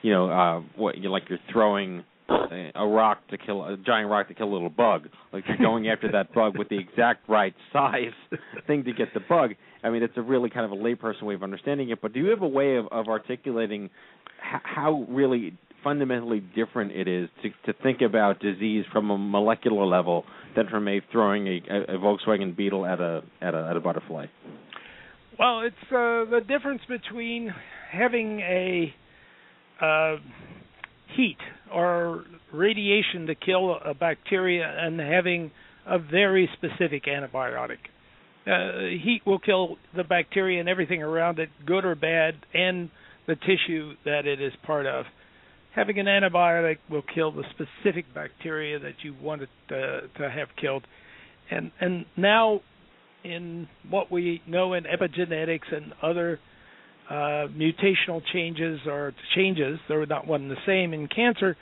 [0.03, 2.05] you know, uh, what you're like you're throwing
[2.75, 5.09] a rock to kill a giant rock to kill a little bug.
[5.33, 8.13] Like you're going after that bug with the exact right size
[8.67, 9.53] thing to get the bug.
[9.83, 12.01] I mean, it's a really kind of a layperson way of understanding it.
[12.01, 17.09] But do you have a way of, of articulating h- how really fundamentally different it
[17.09, 20.25] is to to think about disease from a molecular level
[20.57, 24.27] than from a throwing a, a, Volkswagen Beetle at a at a at a butterfly?
[25.39, 27.55] Well, it's uh, the difference between
[27.91, 28.95] having a
[29.81, 30.17] uh,
[31.17, 31.39] heat
[31.73, 35.51] or radiation to kill a bacteria and having
[35.87, 37.79] a very specific antibiotic.
[38.47, 42.91] Uh, heat will kill the bacteria and everything around it, good or bad, and
[43.27, 45.05] the tissue that it is part of.
[45.75, 50.49] Having an antibiotic will kill the specific bacteria that you want it to, to have
[50.61, 50.85] killed.
[51.51, 52.61] And and now,
[53.23, 56.41] in what we know in epigenetics and other
[57.11, 61.57] uh, mutational changes or changes, they're not one and the same in cancer,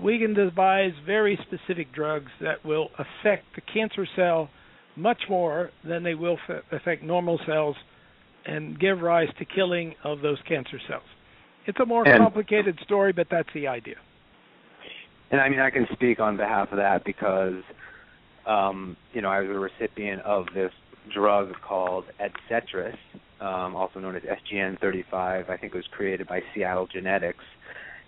[0.00, 4.48] we can devise very specific drugs that will affect the cancer cell
[4.96, 7.76] much more than they will f- affect normal cells
[8.46, 11.02] and give rise to killing of those cancer cells.
[11.66, 13.96] It's a more And- complicated story, but that's the idea.
[15.30, 17.62] And I mean, I can speak on behalf of that because,
[18.46, 20.72] um, you know, I was a recipient of this
[21.12, 22.96] drug called Adcetris,
[23.40, 25.50] um, also known as SGN35.
[25.50, 27.44] I think it was created by Seattle Genetics.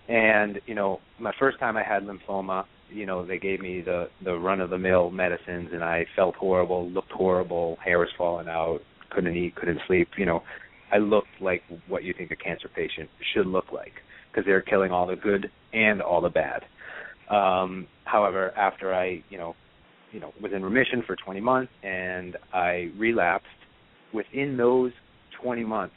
[0.07, 4.09] And you know, my first time I had lymphoma, you know, they gave me the
[4.23, 8.47] the run of the mill medicines, and I felt horrible, looked horrible, hair was falling
[8.47, 8.79] out,
[9.09, 10.09] couldn't eat, couldn't sleep.
[10.17, 10.43] You know,
[10.91, 13.93] I looked like what you think a cancer patient should look like
[14.31, 16.63] because they're killing all the good and all the bad.
[17.29, 19.55] Um, however, after I, you know,
[20.11, 23.47] you know, was in remission for 20 months and I relapsed,
[24.13, 24.91] within those
[25.41, 25.95] 20 months,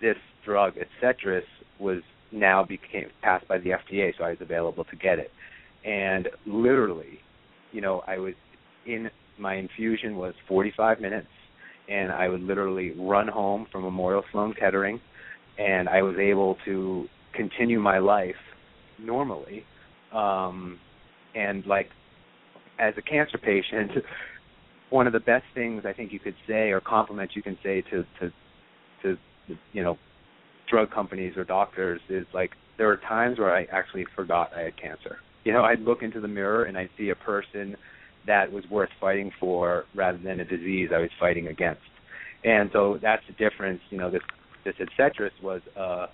[0.00, 1.42] this drug, Adcetris,
[1.78, 2.02] was
[2.32, 5.30] now became passed by the FDA, so I was available to get it.
[5.84, 7.20] And literally,
[7.72, 8.34] you know, I was
[8.86, 11.26] in my infusion was 45 minutes,
[11.88, 15.00] and I would literally run home from Memorial Sloan Kettering,
[15.58, 18.34] and I was able to continue my life
[18.98, 19.64] normally.
[20.12, 20.78] Um,
[21.34, 21.90] and like
[22.78, 23.90] as a cancer patient,
[24.90, 27.82] one of the best things I think you could say or compliments you can say
[27.90, 28.32] to to
[29.02, 29.16] to
[29.72, 29.98] you know
[30.68, 34.80] drug companies or doctors is like there were times where I actually forgot I had
[34.80, 35.18] cancer.
[35.44, 37.76] You know, I'd look into the mirror and I'd see a person
[38.26, 41.82] that was worth fighting for rather than a disease I was fighting against.
[42.44, 43.80] And so that's the difference.
[43.90, 44.22] You know, this
[44.64, 46.06] this Adcetris was uh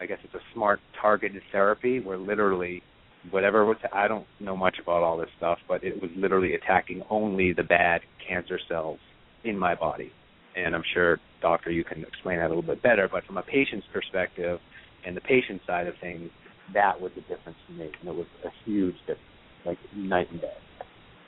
[0.00, 2.82] I guess it's a smart targeted therapy where literally
[3.30, 7.02] whatever was I don't know much about all this stuff, but it was literally attacking
[7.10, 8.98] only the bad cancer cells
[9.44, 10.12] in my body.
[10.56, 13.08] And I'm sure, doctor, you can explain that a little bit better.
[13.10, 14.58] But from a patient's perspective
[15.06, 16.30] and the patient side of things,
[16.74, 19.20] that was the difference to me, and it was a huge difference,
[19.64, 20.52] like night and day.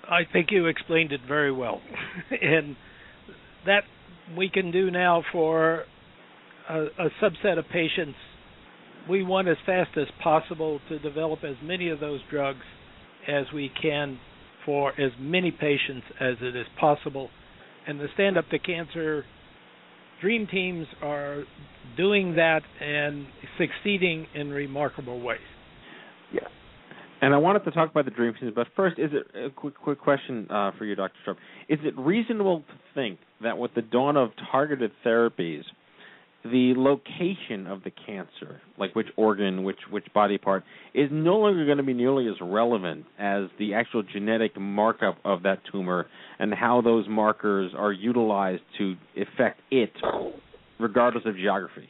[0.08, 1.80] I think you explained it very well,
[2.30, 2.76] and
[3.66, 3.82] that
[4.36, 5.84] we can do now for
[6.68, 8.16] a, a subset of patients.
[9.10, 12.62] We want as fast as possible to develop as many of those drugs
[13.26, 14.20] as we can
[14.64, 17.28] for as many patients as it is possible.
[17.88, 19.24] And the Stand Up to Cancer
[20.20, 21.42] Dream Teams are
[21.96, 23.26] doing that and
[23.58, 25.40] succeeding in remarkable ways.
[26.32, 26.44] Yes.
[27.20, 29.74] And I wanted to talk about the dream teams, but first, is it a quick
[29.74, 31.14] quick question uh, for you, Dr.
[31.24, 31.38] Sharp?
[31.68, 35.62] Is it reasonable to think that with the dawn of targeted therapies,
[36.44, 40.64] the location of the cancer, like which organ, which which body part,
[40.94, 45.42] is no longer going to be nearly as relevant as the actual genetic markup of
[45.42, 46.06] that tumor
[46.38, 49.92] and how those markers are utilized to affect it,
[50.78, 51.88] regardless of geography.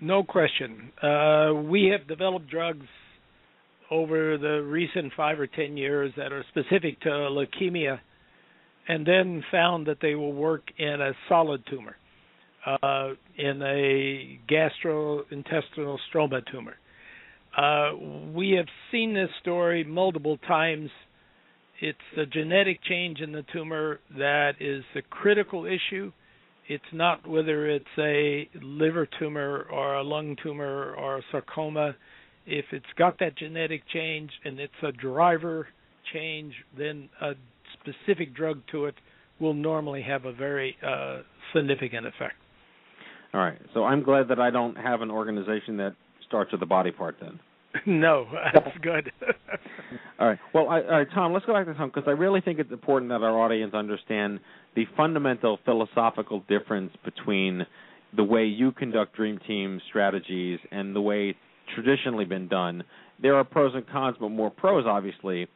[0.00, 0.90] No question.
[1.02, 2.86] Uh, we have developed drugs
[3.90, 7.98] over the recent five or ten years that are specific to leukemia,
[8.88, 11.96] and then found that they will work in a solid tumor,
[12.66, 16.76] uh, in a gastrointestinal stroma tumor.
[17.56, 17.96] Uh,
[18.32, 20.90] we have seen this story multiple times.
[21.80, 26.12] It's the genetic change in the tumor that is the critical issue.
[26.68, 31.96] It's not whether it's a liver tumor or a lung tumor or a sarcoma.
[32.46, 35.66] If it's got that genetic change and it's a driver
[36.12, 37.32] change, then a
[37.80, 38.94] specific drug to it
[39.40, 42.39] will normally have a very uh, significant effect.
[43.32, 43.58] All right.
[43.74, 45.94] So I'm glad that I don't have an organization that
[46.26, 47.38] starts with the body part then.
[47.86, 49.12] no, that's good.
[50.18, 50.38] All right.
[50.52, 52.72] Well, I, all right, Tom, let's go back to Tom because I really think it's
[52.72, 54.40] important that our audience understand
[54.74, 57.66] the fundamental philosophical difference between
[58.16, 61.38] the way you conduct dream team strategies and the way it's
[61.74, 62.82] traditionally been done.
[63.22, 65.46] There are pros and cons, but more pros, obviously.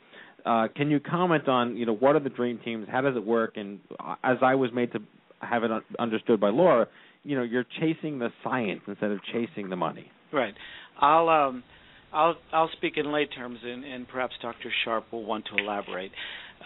[0.47, 2.87] Uh, can you comment on, you know, what are the dream teams?
[2.91, 3.57] How does it work?
[3.57, 5.01] And uh, as I was made to
[5.41, 6.87] have it un- understood by Laura,
[7.25, 10.11] you know, you're chasing the science instead of chasing the money.
[10.33, 10.55] Right.
[11.01, 11.65] I'll um
[12.13, 14.71] I'll I'll speak in lay terms and, and perhaps Dr.
[14.85, 16.13] Sharp will want to elaborate.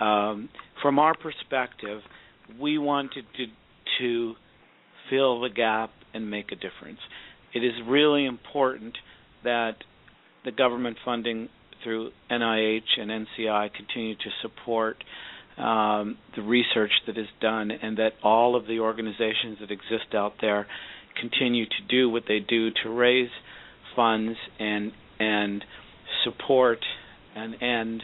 [0.01, 0.49] Um,
[0.83, 2.01] from our perspective,
[2.61, 3.47] we wanted to
[4.01, 4.35] to
[5.11, 6.99] fill the gap and make a difference.
[7.55, 8.97] it is really important
[9.45, 9.77] that
[10.45, 11.49] the government funding
[11.83, 15.03] through NIH and NCI continue to support
[15.59, 20.35] um, the research that is done, and that all of the organizations that exist out
[20.41, 20.67] there
[21.21, 23.31] continue to do what they do to raise
[23.97, 25.65] funds and and
[26.25, 26.79] support
[27.35, 28.03] an end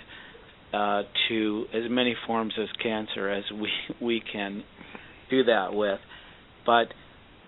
[0.73, 3.69] uh, to as many forms of cancer as we
[4.01, 4.65] we can
[5.31, 6.01] do that with.
[6.67, 6.89] But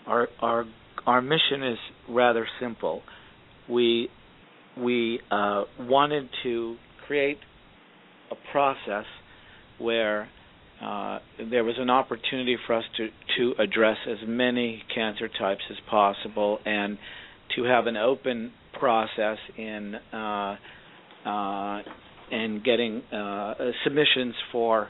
[0.07, 0.65] our our
[1.07, 1.79] our mission is
[2.09, 3.03] rather simple.
[3.69, 4.09] We
[4.79, 6.77] we uh, wanted to
[7.07, 7.39] create
[8.31, 9.07] a process
[9.79, 10.29] where
[10.83, 11.19] uh,
[11.51, 13.09] there was an opportunity for us to
[13.39, 16.99] to address as many cancer types as possible and
[17.55, 20.57] to have an open process in uh,
[21.25, 21.83] uh,
[22.31, 23.55] in getting uh,
[23.85, 24.89] submissions for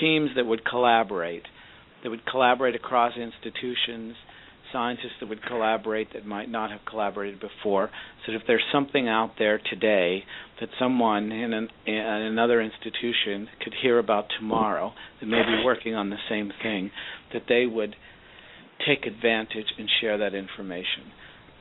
[0.00, 1.44] teams that would collaborate,
[2.02, 4.14] that would collaborate across institutions,
[4.72, 7.90] scientists that would collaborate that might not have collaborated before.
[8.24, 10.24] So if there's something out there today
[10.60, 15.94] that someone in, an, in another institution could hear about tomorrow that may be working
[15.94, 16.90] on the same thing,
[17.32, 17.94] that they would
[18.86, 21.12] take advantage and share that information.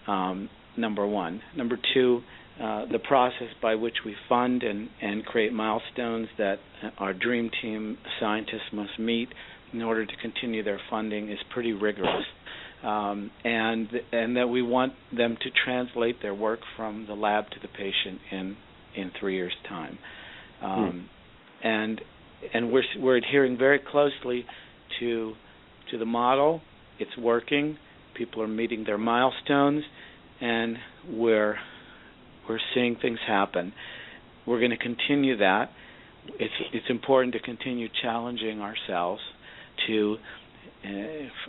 [0.07, 1.41] Um, number one.
[1.55, 2.21] Number two,
[2.61, 6.57] uh, the process by which we fund and, and create milestones that
[6.97, 9.29] our dream team scientists must meet
[9.73, 12.25] in order to continue their funding is pretty rigorous.
[12.83, 17.59] Um, and and that we want them to translate their work from the lab to
[17.61, 18.57] the patient in
[18.95, 19.97] in three years' time.
[20.61, 21.09] Um,
[21.61, 21.67] hmm.
[21.67, 22.01] And
[22.53, 24.45] and we're we're adhering very closely
[24.99, 25.33] to
[25.91, 26.61] to the model.
[26.99, 27.77] It's working.
[28.15, 29.83] People are meeting their milestones,
[30.41, 30.77] and
[31.09, 31.55] we're
[32.47, 33.73] we're seeing things happen.
[34.45, 35.71] We're going to continue that.
[36.39, 39.21] It's it's important to continue challenging ourselves
[39.87, 40.17] to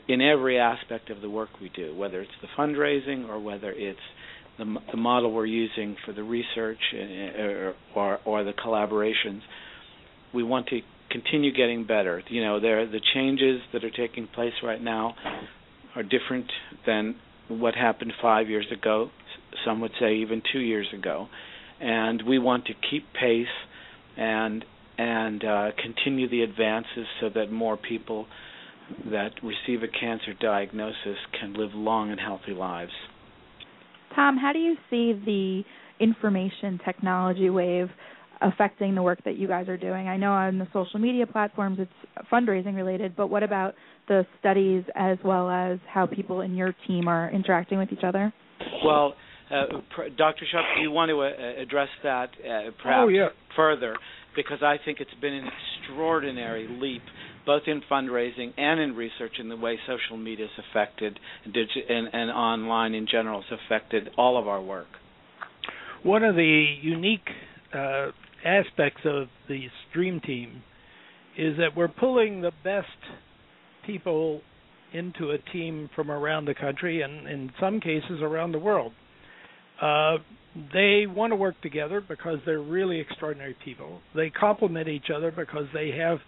[0.09, 3.99] in every aspect of the work we do, whether it's the fundraising or whether it's
[4.59, 9.41] the, the model we're using for the research uh, or, or, or the collaborations.
[10.35, 10.81] We want to
[11.11, 12.23] continue getting better.
[12.29, 15.15] You know, there the changes that are taking place right now
[15.95, 16.51] are different
[16.85, 17.17] than
[17.49, 19.11] what happened five years ago,
[19.65, 21.29] some would say even two years ago,
[21.81, 23.47] and we want to keep pace
[24.17, 24.65] and
[24.99, 28.27] and uh, continue the advances so that more people
[29.11, 32.93] that receive a cancer diagnosis can live long and healthy lives.
[34.15, 35.63] Tom, how do you see the
[36.01, 37.89] information technology wave
[38.41, 40.09] affecting the work that you guys are doing?
[40.09, 43.75] I know on the social media platforms it's fundraising related, but what about
[44.09, 48.33] the studies as well as how people in your team are interacting with each other?
[48.85, 49.15] Well,
[49.51, 49.81] uh,
[50.17, 50.45] Dr.
[50.51, 53.29] Sharp, do you want to uh, address that uh, perhaps oh, yeah.
[53.55, 53.97] further?
[54.35, 55.49] Because I think it's been an
[55.83, 57.03] extraordinary leap,
[57.47, 61.91] both in fundraising and in research, in the way social media has affected and, digi-
[61.91, 64.89] and, and online in general has affected all of our work.
[66.03, 67.29] One of the unique
[67.73, 68.09] uh,
[68.45, 70.63] aspects of the Dream Team
[71.39, 72.87] is that we're pulling the best
[73.87, 74.41] people
[74.93, 78.93] into a team from around the country and in some cases around the world.
[79.81, 80.17] Uh,
[80.73, 84.01] they want to work together because they're really extraordinary people.
[84.15, 86.19] They complement each other because they have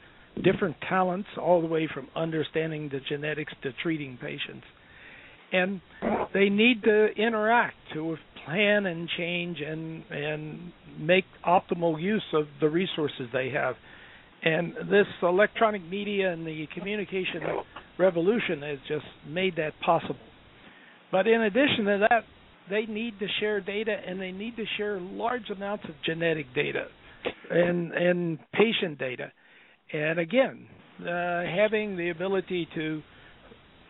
[0.43, 4.65] different talents, all the way from understanding the genetics to treating patients.
[5.53, 5.81] And
[6.35, 12.69] they need to interact to plan and change and and make optimal use of the
[12.69, 13.75] resources they have.
[14.43, 17.41] And this electronic media and the communication
[17.99, 20.17] revolution has just made that possible.
[21.11, 22.25] But in addition to that,
[22.71, 26.87] they need to share data and they need to share large amounts of genetic data
[27.51, 29.33] and and patient data.
[29.93, 30.67] And again,
[31.01, 33.03] uh, having the ability to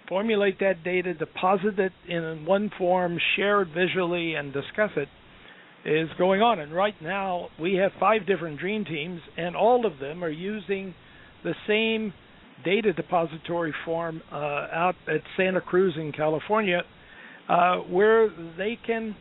[0.09, 5.09] formulate that data, deposit it in one form, share it visually, and discuss it
[5.85, 6.59] is going on.
[6.61, 10.95] And right now, we have five different dream teams, and all of them are using
[11.45, 12.13] the same
[12.65, 16.83] data depository form uh, out at Santa Cruz in California,
[17.49, 19.15] uh, where they can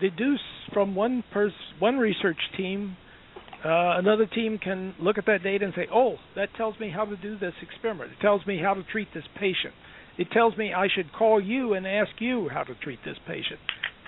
[0.00, 0.40] deduce
[0.72, 2.96] from one pers- one research team.
[3.64, 7.04] Uh, another team can look at that data and say, "Oh, that tells me how
[7.04, 8.10] to do this experiment.
[8.12, 9.74] It tells me how to treat this patient.
[10.18, 13.60] It tells me I should call you and ask you how to treat this patient."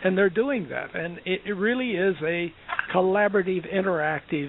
[0.02, 2.52] And they're doing that, and it, it really is a
[2.92, 4.48] collaborative, interactive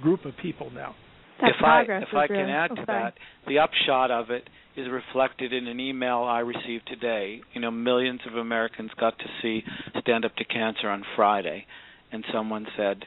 [0.00, 0.94] group of people now.
[1.40, 3.02] That if I progress if I can really- add oh, to sorry.
[3.02, 3.14] that,
[3.46, 7.40] the upshot of it is reflected in an email I received today.
[7.52, 9.64] You know, millions of Americans got to see
[10.00, 11.66] Stand Up to Cancer on Friday,
[12.12, 13.04] and someone said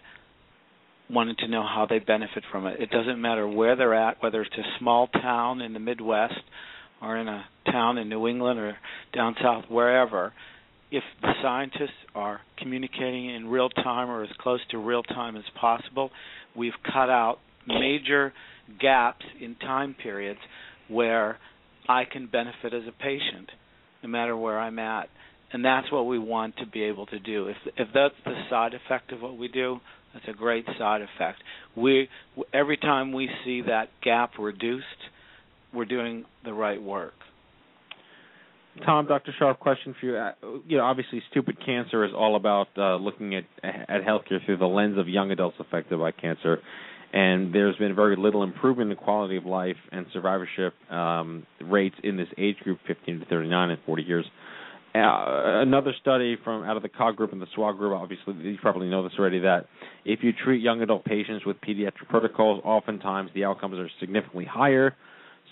[1.10, 2.80] wanted to know how they benefit from it.
[2.80, 6.42] It doesn't matter where they're at, whether it's a small town in the Midwest
[7.02, 8.78] or in a town in New England or
[9.14, 10.34] down south, wherever.
[10.92, 15.44] if the scientists are communicating in real time or as close to real time as
[15.60, 16.10] possible,
[16.56, 17.38] we've cut out
[17.68, 18.34] major
[18.80, 20.40] gaps in time periods
[20.88, 21.38] where
[21.88, 23.50] I can benefit as a patient,
[24.04, 25.10] no matter where I'm at.
[25.52, 27.48] And that's what we want to be able to do.
[27.48, 29.80] If if that's the side effect of what we do,
[30.14, 31.40] that's a great side effect.
[31.76, 32.10] We
[32.54, 34.86] every time we see that gap reduced,
[35.74, 37.14] we're doing the right work.
[38.86, 39.34] Tom, Dr.
[39.38, 40.16] Sharp, question for you.
[40.16, 40.32] Uh,
[40.68, 44.68] you know, obviously, stupid cancer is all about uh, looking at at healthcare through the
[44.68, 46.60] lens of young adults affected by cancer,
[47.14, 52.16] and there's been very little improvement in quality of life and survivorship um, rates in
[52.16, 54.26] this age group, 15 to 39 and 40 years.
[54.96, 58.58] Uh, another study from out of the COG group and the SWOG group, obviously you
[58.60, 59.68] probably know this already, that
[60.04, 64.96] if you treat young adult patients with pediatric protocols, oftentimes the outcomes are significantly higher.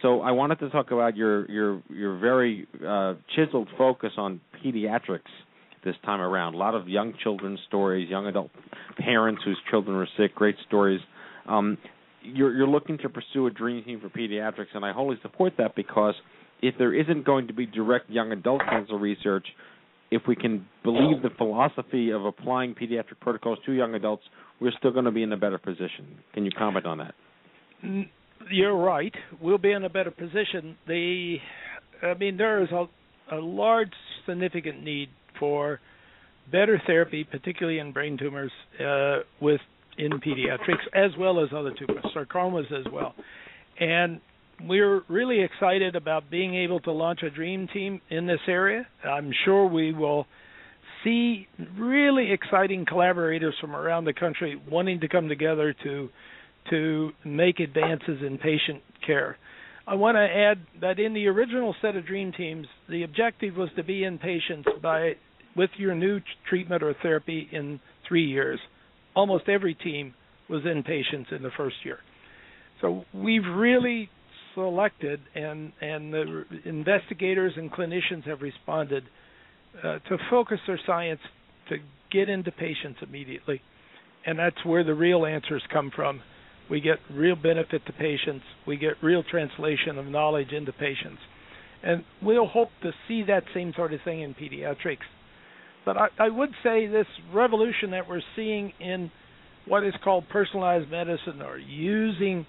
[0.02, 5.22] So I wanted to talk about your your your very uh, chiseled focus on pediatrics
[5.84, 6.56] this time around.
[6.56, 8.52] A lot of young children's stories, young adult
[8.98, 11.00] parents whose children were sick, great stories.
[11.48, 11.78] Um,
[12.22, 15.76] you're, you're looking to pursue a dream team for pediatrics, and I wholly support that
[15.76, 16.16] because
[16.62, 19.46] if there isn't going to be direct young adult cancer research,
[20.10, 24.24] if we can believe the philosophy of applying pediatric protocols to young adults,
[24.60, 26.20] we're still going to be in a better position.
[26.34, 27.14] Can you comment on that?
[28.50, 29.14] You're right.
[29.42, 30.78] We'll be in a better position.
[30.88, 31.38] The,
[32.02, 32.86] I mean, there is a,
[33.36, 33.92] a large,
[34.26, 35.80] significant need for
[36.52, 39.62] better therapy, particularly in brain tumors, uh, with
[39.98, 43.16] in pediatrics as well as other tumors, sarcomas as well.
[43.80, 44.22] And
[44.64, 48.88] we're really excited about being able to launch a dream team in this area.
[49.04, 50.26] I'm sure we will
[51.04, 51.48] see
[51.78, 56.10] really exciting collaborators from around the country wanting to come together to
[56.70, 59.38] to make advances in patient care.
[59.88, 63.70] I want to add that in the original set of dream teams, the objective was
[63.78, 65.14] to be in patients by
[65.56, 68.60] with your new treatment or therapy in 3 years.
[69.16, 70.14] Almost every team
[70.50, 72.00] was in patients in the first year.
[72.82, 74.10] So we've really
[74.58, 79.04] selected, and and the investigators and clinicians have responded
[79.84, 81.20] uh, to focus their science
[81.70, 81.78] to
[82.12, 83.62] get into patients immediately,
[84.26, 86.22] and that's where the real answers come from.
[86.72, 88.44] We get real benefit to patients.
[88.66, 91.22] We get real translation of knowledge into patients,
[91.84, 95.06] and we'll hope to see that same sort of thing in pediatrics.
[95.86, 99.12] But I, I would say this revolution that we're seeing in
[99.68, 102.46] what is called personalized medicine or using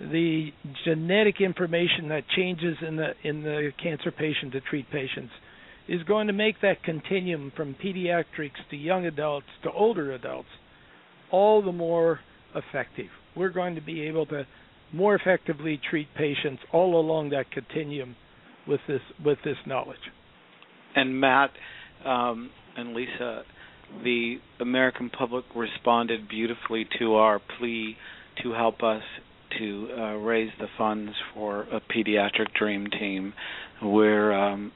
[0.00, 0.50] the
[0.84, 5.32] genetic information that changes in the in the cancer patient to treat patients
[5.88, 10.48] is going to make that continuum from pediatrics to young adults to older adults
[11.32, 12.20] all the more
[12.54, 13.08] effective.
[13.34, 14.46] We're going to be able to
[14.92, 18.16] more effectively treat patients all along that continuum
[18.66, 19.96] with this with this knowledge.
[20.94, 21.50] And Matt
[22.04, 23.42] um, and Lisa,
[24.04, 27.96] the American public responded beautifully to our plea
[28.42, 29.02] to help us
[29.58, 33.32] to uh, raise the funds for a pediatric dream team.
[33.82, 34.72] We're um,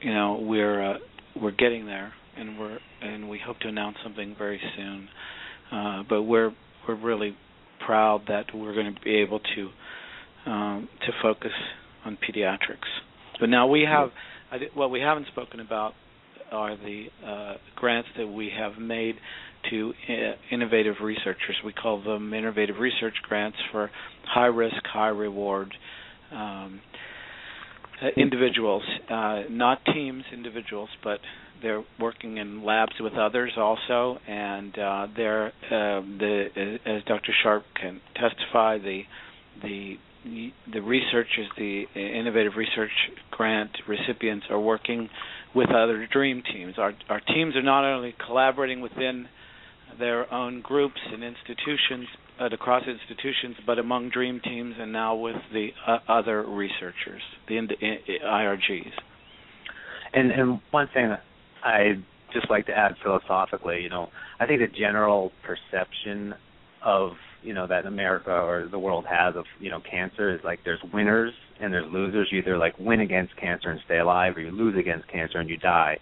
[0.00, 0.98] you know we're uh,
[1.40, 5.08] we're getting there, and we're and we hope to announce something very soon.
[5.72, 6.52] Uh, but we're
[6.86, 7.36] we're really
[7.84, 11.52] proud that we're going to be able to um, to focus
[12.04, 12.88] on pediatrics.
[13.40, 14.10] But now we have
[14.50, 15.94] I, what we haven't spoken about
[16.50, 19.16] are the uh, grants that we have made
[19.70, 20.12] to uh,
[20.50, 21.56] innovative researchers.
[21.64, 23.90] We call them innovative research grants for
[24.24, 25.74] high risk, high reward
[26.32, 26.80] um,
[28.02, 31.20] uh, individuals, uh, not teams, individuals, but
[31.62, 37.32] they're working in labs with others also, and uh, they're uh, the as Dr.
[37.42, 39.02] Sharp can testify the
[39.62, 39.98] the
[40.72, 42.90] the researchers, the innovative research
[43.30, 45.08] grant recipients, are working
[45.54, 46.74] with other dream teams.
[46.78, 49.28] Our our teams are not only collaborating within
[49.98, 52.06] their own groups and institutions
[52.40, 57.60] uh, across institutions, but among dream teams and now with the uh, other researchers, the
[58.24, 58.92] IRGs.
[60.14, 61.14] And and one thing
[61.64, 64.08] I'd just like to add philosophically, you know,
[64.40, 66.34] I think the general perception
[66.84, 67.12] of
[67.42, 70.82] you know that America or the world has of you know cancer is like there's
[70.92, 72.28] winners and there's losers.
[72.30, 75.48] You either like win against cancer and stay alive, or you lose against cancer and
[75.48, 75.98] you die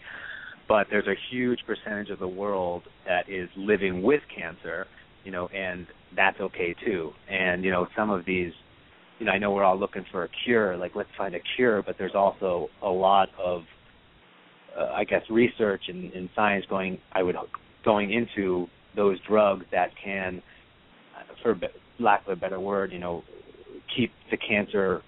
[0.71, 4.87] but there's a huge percentage of the world that is living with cancer,
[5.25, 5.85] you know, and
[6.15, 7.11] that's okay too.
[7.29, 8.53] And you know, some of these,
[9.19, 11.83] you know, I know we're all looking for a cure, like let's find a cure,
[11.83, 13.63] but there's also a lot of,
[14.79, 17.35] uh, I guess, research and, and science going, I would
[17.85, 20.41] going into those drugs that can,
[21.43, 21.59] for
[21.99, 23.25] lack of a better word, you know,
[23.97, 25.03] keep the cancer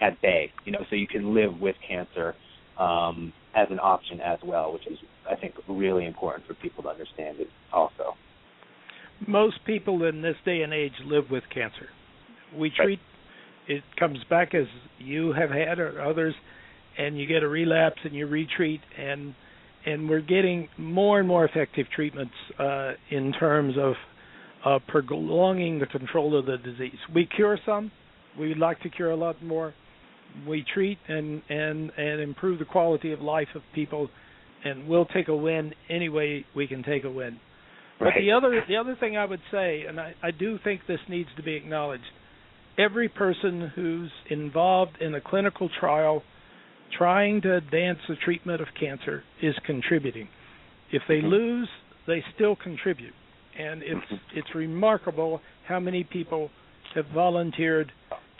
[0.00, 0.50] at bay.
[0.64, 2.34] You know, so you can live with cancer
[2.78, 4.98] um, as an option as well, which is
[5.30, 8.14] I think really important for people to understand it also.
[9.26, 11.88] Most people in this day and age live with cancer.
[12.56, 13.00] We treat
[13.66, 14.66] it comes back as
[14.98, 16.34] you have had or others
[16.98, 19.34] and you get a relapse and you retreat and
[19.86, 23.94] and we're getting more and more effective treatments uh, in terms of
[24.64, 26.96] uh, prolonging the control of the disease.
[27.14, 27.92] We cure some,
[28.38, 29.74] we'd like to cure a lot more.
[30.46, 34.08] We treat and and and improve the quality of life of people,
[34.64, 37.38] and we'll take a win any way we can take a win.
[37.98, 41.00] But the other the other thing I would say, and I, I do think this
[41.08, 42.04] needs to be acknowledged,
[42.78, 46.22] every person who's involved in a clinical trial
[46.98, 50.28] trying to advance the treatment of cancer is contributing.
[50.92, 51.28] If they mm-hmm.
[51.28, 51.68] lose,
[52.06, 53.14] they still contribute.
[53.58, 54.38] And it's mm-hmm.
[54.38, 56.50] it's remarkable how many people
[56.94, 57.92] have volunteered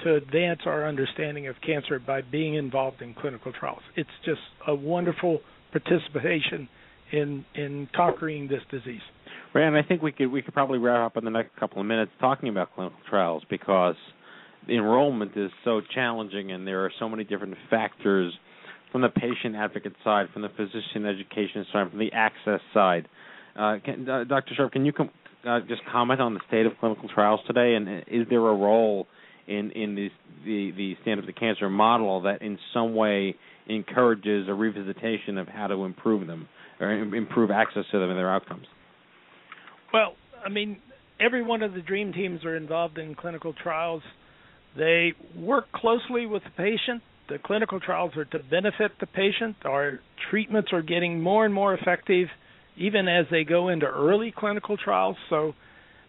[0.04, 3.82] to advance our understanding of cancer by being involved in clinical trials.
[3.96, 5.40] It's just a wonderful
[5.72, 6.68] participation
[7.12, 9.00] in in conquering this disease.
[9.54, 11.80] Right, and I think we could we could probably wrap up in the next couple
[11.80, 13.96] of minutes talking about clinical trials because
[14.66, 18.32] the enrollment is so challenging and there are so many different factors
[18.90, 23.08] from the patient advocate side, from the physician education side, from the access side.
[23.56, 24.54] Uh, can, uh, Dr.
[24.54, 25.10] Sharp, can you com-
[25.44, 29.06] uh, just comment on the state of clinical trials today, and is there a role
[29.46, 30.08] in in the
[30.44, 33.34] the, the stand up to cancer model that in some way
[33.66, 36.48] encourages a revisitation of how to improve them
[36.80, 38.66] or improve access to them and their outcomes?
[39.92, 40.14] Well,
[40.44, 40.78] I mean,
[41.20, 44.02] every one of the dream teams are involved in clinical trials.
[44.76, 47.02] They work closely with the patient.
[47.28, 49.56] The clinical trials are to benefit the patient.
[49.64, 52.28] Our treatments are getting more and more effective
[52.76, 55.16] even as they go into early clinical trials.
[55.30, 55.54] So,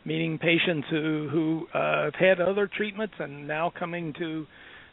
[0.05, 4.45] meaning patients who who uh, have had other treatments and now coming to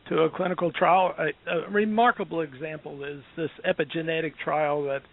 [0.09, 1.15] to a clinical trial.
[1.19, 5.05] A, a remarkable example is this epigenetic trial that's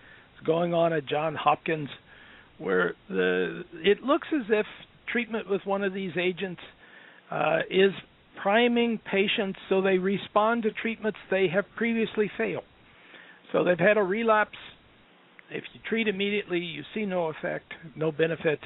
[0.45, 1.89] going on at John Hopkins
[2.58, 4.66] where the it looks as if
[5.12, 6.62] treatment with one of these agents
[7.32, 7.91] uh, is
[8.41, 12.64] priming patients so they respond to treatments they have previously failed.
[13.52, 14.58] So they've had a relapse.
[15.50, 18.60] If you treat immediately, you see no effect, no benefit.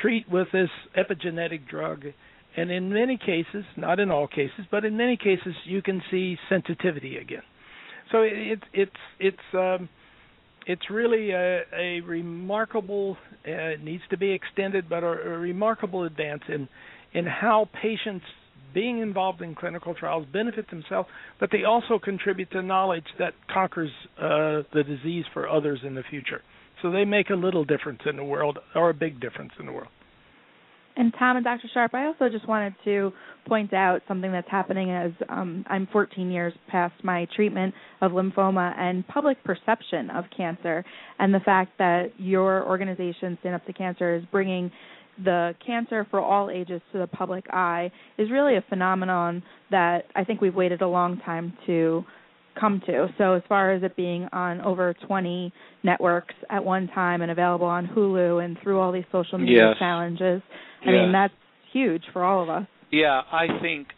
[0.00, 2.04] Treat with this epigenetic drug,
[2.56, 6.36] and in many cases, not in all cases, but in many cases, you can see
[6.48, 7.42] sensitivity again.
[8.12, 9.88] So it, it's it's um,
[10.66, 13.16] it's really a, a remarkable
[13.46, 16.68] uh, it needs to be extended but a, a remarkable advance in
[17.12, 18.24] in how patients
[18.72, 23.90] being involved in clinical trials benefit themselves but they also contribute to knowledge that conquers
[24.18, 26.42] uh, the disease for others in the future
[26.82, 29.72] so they make a little difference in the world or a big difference in the
[29.72, 29.88] world
[30.96, 31.68] And Tom and Dr.
[31.72, 33.12] Sharp, I also just wanted to
[33.46, 38.76] point out something that's happening as um, I'm 14 years past my treatment of lymphoma
[38.78, 40.84] and public perception of cancer,
[41.18, 44.70] and the fact that your organization, Stand Up to Cancer, is bringing
[45.24, 50.24] the cancer for all ages to the public eye is really a phenomenon that I
[50.24, 52.04] think we've waited a long time to
[52.58, 53.08] come to.
[53.18, 57.66] So as far as it being on over 20 networks at one time and available
[57.66, 59.78] on Hulu and through all these social media Yes.
[59.78, 60.42] challenges,
[60.86, 61.34] I mean that's
[61.72, 62.66] huge for all of us.
[62.90, 63.88] Yeah, I think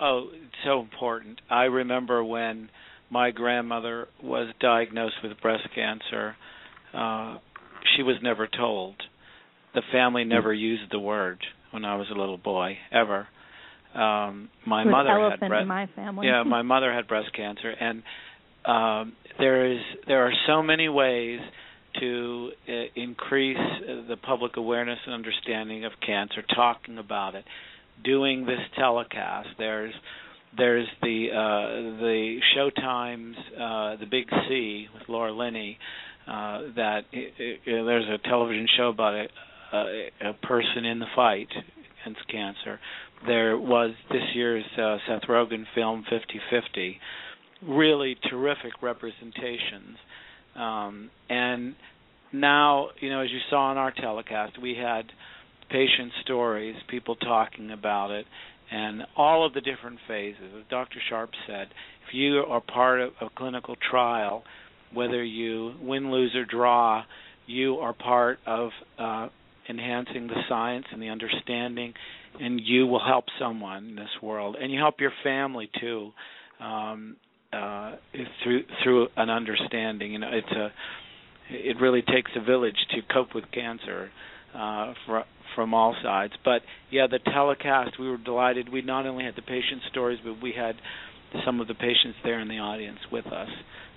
[0.00, 1.40] oh, it's so important.
[1.50, 2.68] I remember when
[3.10, 6.36] my grandmother was diagnosed with breast cancer,
[6.92, 7.38] uh
[7.96, 8.96] she was never told.
[9.74, 11.38] The family never used the word
[11.70, 13.28] when I was a little boy ever.
[13.94, 16.26] Um my It mother had breast my family.
[16.26, 18.02] Yeah, my mother had breast cancer and
[18.64, 21.40] um there is there are so many ways
[22.00, 27.44] to uh, increase uh, the public awareness and understanding of cancer, talking about it,
[28.02, 29.48] doing this telecast.
[29.58, 29.94] There's
[30.56, 35.78] there's the uh, the Showtime's uh, the Big C with Laura Linney.
[36.26, 39.26] Uh, that i i there's a television show about a,
[39.76, 41.48] a, a person in the fight
[42.02, 42.80] against cancer.
[43.26, 46.96] There was this year's uh, Seth Rogen film 50-50.
[47.66, 49.96] Really terrific representations.
[50.54, 51.74] Um, and
[52.32, 55.04] now, you know, as you saw on our telecast, we had
[55.70, 58.26] patient stories, people talking about it,
[58.70, 60.52] and all of the different phases.
[60.58, 60.98] As Dr.
[61.08, 61.68] Sharp said,
[62.06, 64.42] if you are part of a clinical trial,
[64.92, 67.04] whether you win, lose, or draw,
[67.46, 69.28] you are part of uh,
[69.68, 71.94] enhancing the science and the understanding,
[72.40, 76.10] and you will help someone in this world, and you help your family too.
[76.60, 77.16] Um,
[77.52, 77.96] uh,
[78.42, 80.72] through through an understanding, you know, it's a
[81.50, 84.10] it really takes a village to cope with cancer
[84.54, 86.32] uh, fr- from all sides.
[86.44, 88.72] But yeah, the telecast, we were delighted.
[88.72, 90.76] We not only had the patient stories, but we had
[91.44, 93.48] some of the patients there in the audience with us,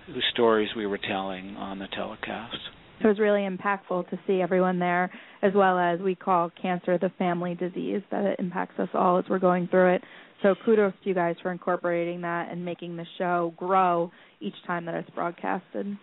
[0.08, 2.58] whose stories we were telling on the telecast.
[3.00, 7.12] It was really impactful to see everyone there, as well as we call cancer the
[7.18, 10.04] family disease, that it impacts us all as we're going through it.
[10.42, 14.86] So kudos to you guys for incorporating that and making the show grow each time
[14.86, 15.98] that it's broadcasted.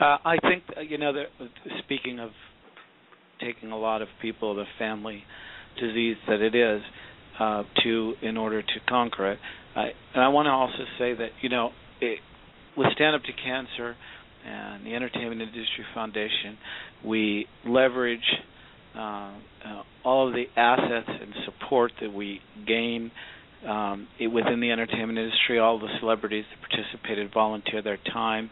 [0.00, 1.12] Uh, I think uh, you know.
[1.12, 1.26] That,
[1.84, 2.30] speaking of
[3.40, 5.22] taking a lot of people, the family
[5.80, 6.82] disease that it is,
[7.38, 9.38] uh, to in order to conquer it.
[9.74, 11.70] I, and I want to also say that you know,
[12.00, 12.18] it,
[12.76, 13.96] with Stand Up to Cancer
[14.46, 16.58] and the Entertainment Industry Foundation,
[17.04, 18.20] we leverage
[18.96, 23.10] uh, uh, all of the assets and support that we gain
[23.66, 25.58] um, it, within the entertainment industry.
[25.58, 28.50] All the celebrities that participated volunteer their time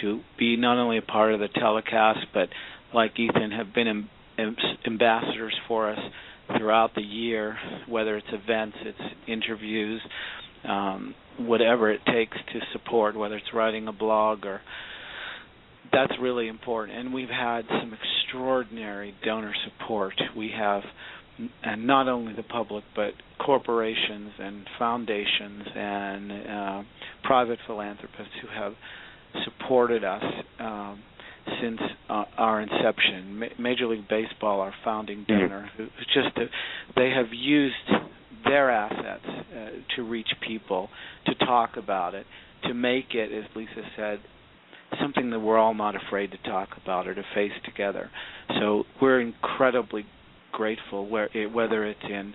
[0.00, 2.48] to be not only a part of the telecast, but
[2.94, 4.08] like Ethan, have been
[4.38, 4.56] Im-
[4.86, 5.98] ambassadors for us
[6.58, 7.56] throughout the year,
[7.88, 10.00] whether it's events, it's interviews,
[10.68, 14.60] um, whatever it takes to support, whether it's writing a blog or
[15.92, 16.98] that's really important.
[16.98, 20.14] And we've had some extraordinary donor support.
[20.36, 20.82] We have
[21.62, 23.12] and not only the public but
[23.44, 26.82] corporations and foundations and uh,
[27.22, 28.74] private philanthropists who have
[29.44, 30.22] supported us
[30.58, 31.02] um,
[31.62, 31.80] since
[32.10, 33.38] uh, our inception.
[33.38, 35.32] Ma- Major League Baseball, our founding Mm-hmm.
[35.40, 36.42] donor, who who just uh,
[36.96, 37.74] they have used
[38.44, 40.88] their assets uh, to reach people,
[41.26, 42.26] to talk about it,
[42.64, 44.20] to make it, as Lisa said,
[45.00, 48.10] something that we're all not afraid to talk about or to face together.
[48.58, 50.04] So we're incredibly
[50.52, 52.34] grateful, where it, whether it's in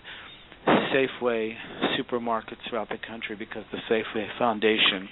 [0.68, 1.54] Safeway
[2.00, 5.10] supermarkets throughout the country, because the Safeway Foundation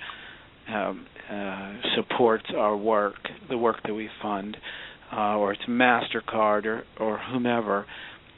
[0.74, 3.16] um, uh, supports our work,
[3.50, 4.58] the work that we fund,
[5.12, 7.86] uh, or it's Mastercard or or whomever.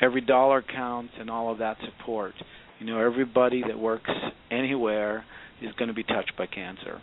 [0.02, 2.34] Every dollar counts, and all of that support.
[2.80, 4.10] You know, everybody that works
[4.52, 5.24] anywhere
[5.62, 7.02] is going to be touched by cancer.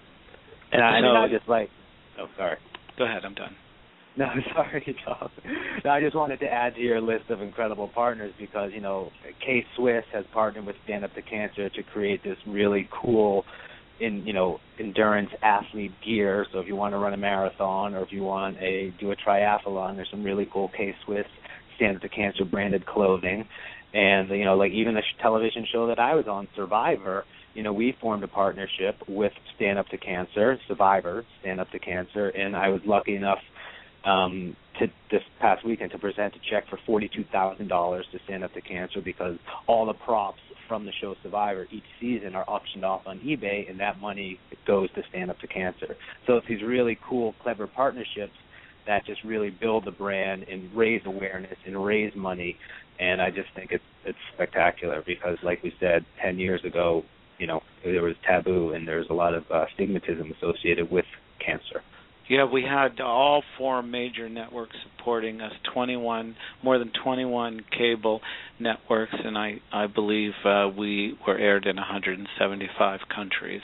[0.73, 1.71] And I, So- and just like,
[2.19, 2.57] oh, sorry.
[2.99, 3.55] Go ahead, I'm done.
[4.17, 5.31] No, sorry, Tom.
[5.85, 9.11] No, I just wanted to add to your list of incredible partners because you know
[9.45, 13.45] K Swiss has partnered with Stand Up to Cancer to create this really cool,
[14.01, 16.47] in you know endurance athlete gear.
[16.53, 19.17] So if you want to run a marathon or if you want a do a
[19.17, 21.27] triathlon, there's some really cool K Swiss
[21.77, 23.47] Stand Up to Cancer branded clothing.
[23.95, 27.25] And you know, like even the sh- television show that I was on, Survivor,
[27.55, 31.79] you know, we formed a partnership with Stand Up to Cancer, Survivor, Stand Up to
[31.79, 33.41] Cancer, and I was lucky enough
[34.05, 38.43] um, to this past weekend to present a check for forty-two thousand dollars to Stand
[38.43, 39.37] Up to Cancer because
[39.67, 43.79] all the props from the show Survivor each season are auctioned off on eBay, and
[43.81, 45.97] that money goes to Stand Up to Cancer.
[46.27, 48.33] So it's these really cool, clever partnerships
[48.87, 52.57] that just really build the brand and raise awareness and raise money.
[52.99, 57.05] And I just think it's it's spectacular because, like we said, ten years ago,
[57.43, 61.05] you know, there was taboo and there's a lot of uh, stigmatism associated with
[61.45, 61.83] cancer.
[62.31, 68.21] Yeah, we had all four major networks supporting us, 21, more than 21 cable
[68.61, 73.61] networks, and I I believe uh, we were aired in 175 countries.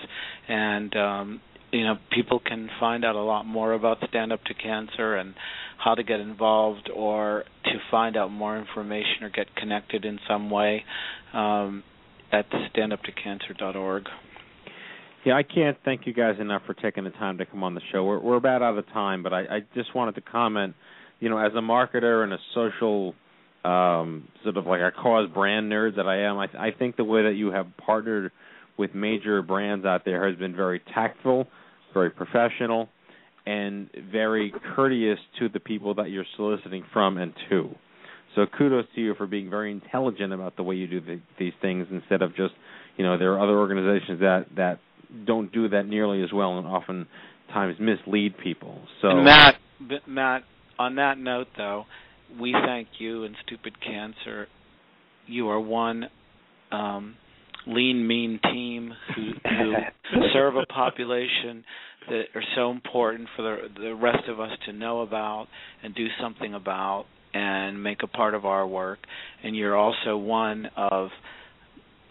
[0.48, 1.40] And um,
[1.72, 5.34] you know, people can find out a lot more about Stand Up to Cancer and
[5.78, 10.50] how to get involved, or to find out more information or get connected in some
[10.50, 10.84] way
[11.32, 11.84] um,
[12.32, 14.04] at standuptocancer.org.
[15.24, 17.80] Yeah, I can't thank you guys enough for taking the time to come on the
[17.92, 18.04] show.
[18.04, 20.74] We're we're about out of time, but I, I just wanted to comment.
[21.20, 23.14] You know, as a marketer and a social
[23.64, 27.04] um, sort of like a cause brand nerd that I am, I, I think the
[27.04, 28.30] way that you have partnered
[28.78, 31.48] with major brands out there has been very tactful,
[31.92, 32.88] very professional,
[33.46, 37.74] and very courteous to the people that you're soliciting from and to.
[38.38, 41.52] So kudos to you for being very intelligent about the way you do the, these
[41.60, 42.54] things instead of just,
[42.96, 44.78] you know, there are other organizations that that
[45.26, 48.80] don't do that nearly as well and oftentimes mislead people.
[49.02, 49.56] So And Matt,
[50.06, 50.44] Matt,
[50.78, 51.86] on that note, though,
[52.40, 54.46] we thank you and Stupid Cancer.
[55.26, 56.04] You are one
[56.70, 57.16] um,
[57.66, 61.64] lean, mean team who, who serve a population
[62.08, 65.48] that are so important for the the rest of us to know about
[65.82, 67.06] and do something about
[67.38, 68.98] and make a part of our work.
[69.42, 71.10] And you're also one of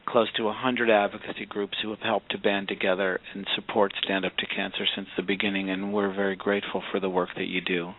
[0.07, 4.35] close to 100 advocacy groups who have helped to band together and support Stand Up
[4.37, 7.91] to Cancer since the beginning, and we're very grateful for the work that you do.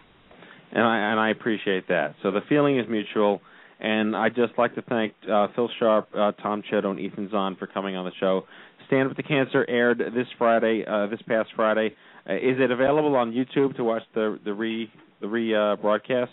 [0.73, 2.15] and I and I appreciate that.
[2.23, 3.41] So the feeling is mutual,
[3.81, 7.57] and I'd just like to thank uh, Phil Sharp, uh, Tom Chiodo, and Ethan Zohn
[7.59, 8.45] for coming on the show.
[8.87, 11.95] Stand Up to Cancer aired this Friday, uh, this past Friday.
[12.29, 14.91] Uh, is it available on YouTube to watch the the re
[15.21, 16.33] the re uh, broadcast?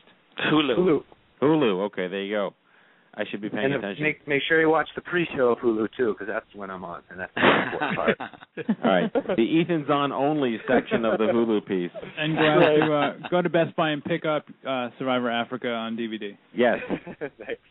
[0.51, 1.03] Hulu.
[1.41, 1.85] Hulu.
[1.85, 2.53] Okay, there you go.
[3.17, 4.03] I should be paying and attention.
[4.03, 7.01] make make sure you watch the pre-show of Hulu too, because that's when I'm on,
[7.09, 8.17] and that's the important part.
[8.83, 11.91] All right, the Ethan Zohn only section of the Hulu piece.
[12.17, 15.69] And go out to uh, go to Best Buy and pick up uh, Survivor Africa
[15.69, 16.37] on DVD.
[16.53, 16.79] Yes.
[17.19, 17.61] Thanks.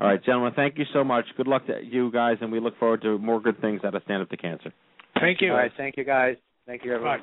[0.00, 1.24] All right, gentlemen, thank you so much.
[1.36, 4.02] Good luck to you guys, and we look forward to more good things out of
[4.02, 4.72] Stand Up to Cancer.
[5.20, 5.52] Thank you.
[5.52, 6.36] All right, thank you guys.
[6.66, 7.20] Thank you everyone.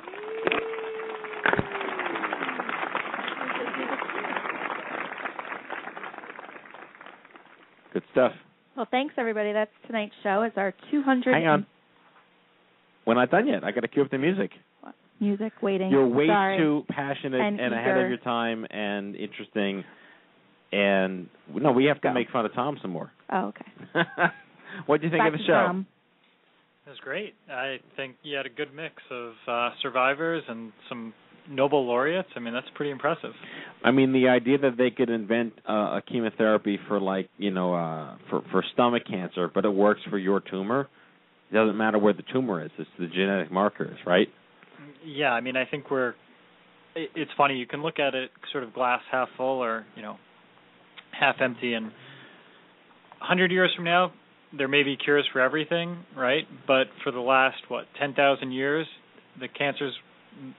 [7.96, 8.34] Good stuff.
[8.76, 9.54] Well, thanks everybody.
[9.54, 10.42] That's tonight's show.
[10.42, 11.66] It's our 200 Hang on.
[13.08, 13.64] We're not done yet.
[13.64, 14.52] I got to cue up the music.
[15.22, 15.92] music waiting.
[15.92, 16.58] You're way Sorry.
[16.58, 19.86] too passionate And and, ahead of your time and interesting.
[20.74, 23.14] And no, we have to make fun of Tom some more.
[23.32, 23.66] Oh, okay.
[24.88, 25.54] what do you think Back of the show?
[25.54, 25.88] Tom.
[26.86, 27.34] It was great.
[27.50, 31.14] I think you had a good mix of uh, survivors and some
[31.50, 32.30] Nobel laureates.
[32.36, 33.32] I mean, that's pretty impressive.
[33.84, 37.74] I mean, the idea that they could invent uh, a chemotherapy for like you know
[37.74, 40.88] uh, for for stomach cancer, but it works for your tumor.
[41.52, 44.28] It doesn't matter where the tumor is; it's the genetic markers, right?
[45.06, 46.16] Yeah, I mean, I think we're.
[46.96, 47.56] It's funny.
[47.56, 50.18] You can look at it sort of glass half full, or you know,
[51.18, 51.74] half empty.
[51.74, 51.88] And
[53.22, 54.14] a hundred years from now,
[54.58, 56.46] there may be cures for everything, right?
[56.68, 58.88] But for the last what ten thousand years,
[59.40, 59.94] the cancers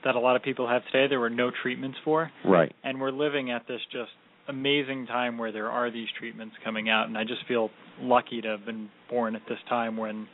[0.05, 2.31] that a lot of people have today, there were no treatments for.
[2.45, 2.73] Right.
[2.85, 4.11] And we're living at this just
[4.49, 7.71] amazing time where there are these treatments coming out, and I just feel
[8.01, 10.29] lucky to have been born at this time when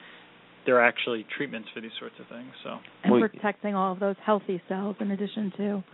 [0.66, 2.51] there are actually treatments for these sorts of things.
[2.62, 2.78] So.
[3.05, 5.85] And protecting all of those healthy cells in addition to.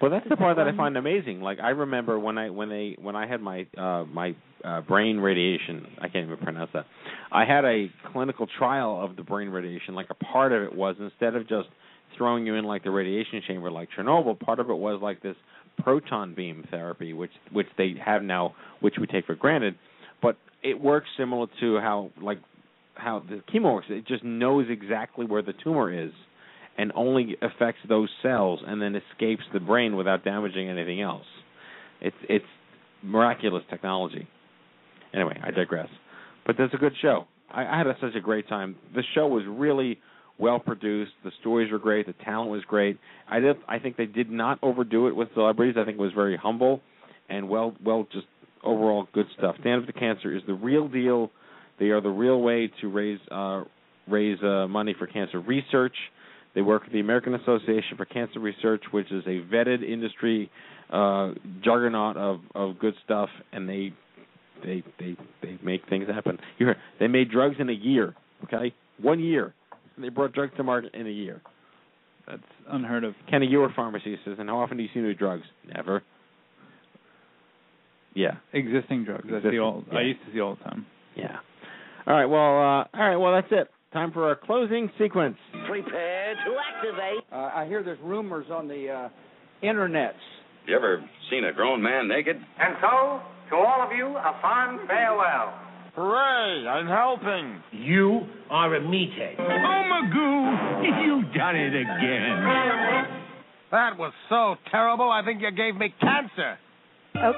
[0.00, 1.40] Well, that's the part that that I find amazing.
[1.40, 5.18] Like I remember when I when they when I had my uh my uh brain
[5.18, 6.84] radiation, I can't even pronounce that.
[7.32, 9.94] I had a clinical trial of the brain radiation.
[9.94, 11.68] Like a part of it was instead of just
[12.16, 15.36] throwing you in like the radiation chamber like Chernobyl, part of it was like this
[15.78, 19.74] proton beam therapy which which they have now which we take for granted,
[20.22, 22.38] but it works similar to how like
[22.94, 23.86] how the chemo works.
[23.90, 26.12] It just knows exactly where the tumor is
[26.76, 31.26] and only affects those cells and then escapes the brain without damaging anything else.
[32.00, 32.44] It's it's
[33.02, 34.28] miraculous technology.
[35.12, 35.88] Anyway, I digress.
[36.46, 37.26] But that's a good show.
[37.50, 38.76] I, I had a, such a great time.
[38.94, 40.00] The show was really
[40.38, 41.12] well produced.
[41.24, 42.06] The stories were great.
[42.06, 42.98] The talent was great.
[43.28, 43.56] I did.
[43.68, 45.76] I think they did not overdo it with celebrities.
[45.78, 46.80] I think it was very humble
[47.28, 48.26] and well, well, just
[48.62, 49.56] overall good stuff.
[49.60, 51.30] Stand Up to Cancer is the real deal.
[51.78, 53.64] They are the real way to raise uh,
[54.08, 55.94] raise uh, money for cancer research.
[56.54, 60.50] They work with the American Association for Cancer Research, which is a vetted industry
[60.92, 61.32] uh,
[61.64, 63.92] juggernaut of of good stuff, and they
[64.62, 66.38] they they they make things happen.
[67.00, 68.14] They made drugs in a year.
[68.44, 69.54] Okay, one year.
[69.98, 71.40] They brought drugs to market in a year.
[72.26, 73.14] That's unheard of.
[73.30, 74.48] Kenny, you were a pharmacy assistant.
[74.48, 75.44] How often do you see new drugs?
[75.74, 76.02] Never.
[78.14, 78.36] Yeah.
[78.52, 79.24] Existing drugs.
[79.24, 79.84] That's Existing, the old.
[79.92, 80.06] I yeah.
[80.06, 80.86] used to see all the time.
[81.16, 81.36] Yeah.
[82.06, 82.26] All right.
[82.26, 82.40] Well.
[82.40, 83.16] Uh, all right.
[83.16, 83.68] Well, that's it.
[83.92, 85.36] Time for our closing sequence.
[85.68, 87.24] Prepare to activate.
[87.30, 89.08] Uh, I hear there's rumors on the uh,
[89.64, 90.12] internets.
[90.66, 92.36] You ever seen a grown man naked?
[92.36, 95.54] And so, to all of you, a fond farewell.
[95.96, 96.66] Hooray!
[96.66, 97.62] I'm helping.
[97.72, 99.36] You are a meathead.
[99.38, 103.14] Oh, Magoo, you've done it again.
[103.70, 105.10] That was so terrible.
[105.10, 106.58] I think you gave me cancer.
[107.16, 107.32] Oh,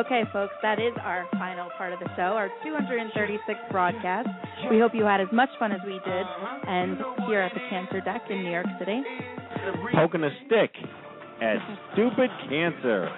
[0.00, 4.28] okay, folks, that is our final part of the show, our 236th broadcast.
[4.70, 6.26] We hope you had as much fun as we did,
[6.66, 6.98] and
[7.28, 9.02] here at the Cancer Deck in New York City.
[9.94, 10.72] Poking a stick
[11.40, 11.56] at
[11.92, 13.08] stupid cancer.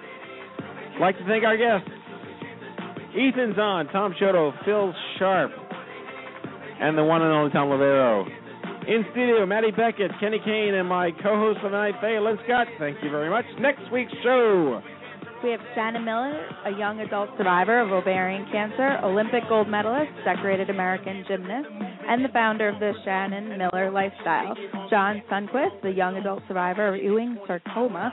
[1.00, 1.90] Like to thank our guests.
[3.16, 5.50] Ethan Zohn, Tom Chiodo, Phil Sharp,
[6.80, 8.26] and the one and only Tom Loverro.
[8.86, 12.68] In studio, Maddie Beckett, Kenny Kane, and my co-host for the night, Faye Lynn Scott.
[12.78, 13.46] Thank you very much.
[13.58, 14.82] Next week's show.
[15.44, 20.70] We have Shannon Miller, a young adult survivor of ovarian cancer, Olympic gold medalist, decorated
[20.70, 21.68] American gymnast,
[22.08, 24.56] and the founder of the Shannon Miller lifestyle.
[24.90, 28.12] John Sundquist, the young adult survivor of Ewing sarcoma,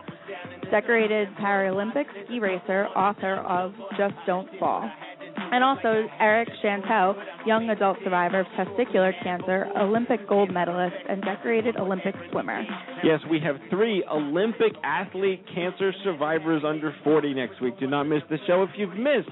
[0.69, 4.89] decorated Paralympic ski racer, author of Just Don't Fall.
[5.35, 7.15] And also Eric Shanteau,
[7.45, 12.63] young adult survivor of testicular cancer, Olympic gold medalist, and decorated Olympic swimmer.
[13.03, 17.79] Yes, we have three Olympic athlete cancer survivors under 40 next week.
[17.79, 18.63] Do not miss the show.
[18.63, 19.29] If you've missed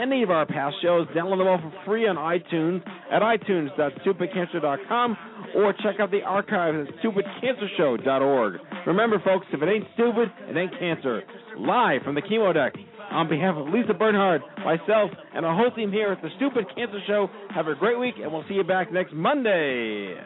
[0.00, 5.16] any of our past shows, download them all for free on iTunes at itunes.stupidcancer.com
[5.56, 8.54] or check out the archives at stupidcancershow.org.
[8.86, 11.22] Remember, folks, if it ain't stupid, it ain't cancer.
[11.58, 12.74] Live from the chemo deck.
[13.10, 17.00] On behalf of Lisa Bernhard, myself, and our whole team here at the Stupid Cancer
[17.06, 20.16] Show, have a great week, and we'll see you back next Monday.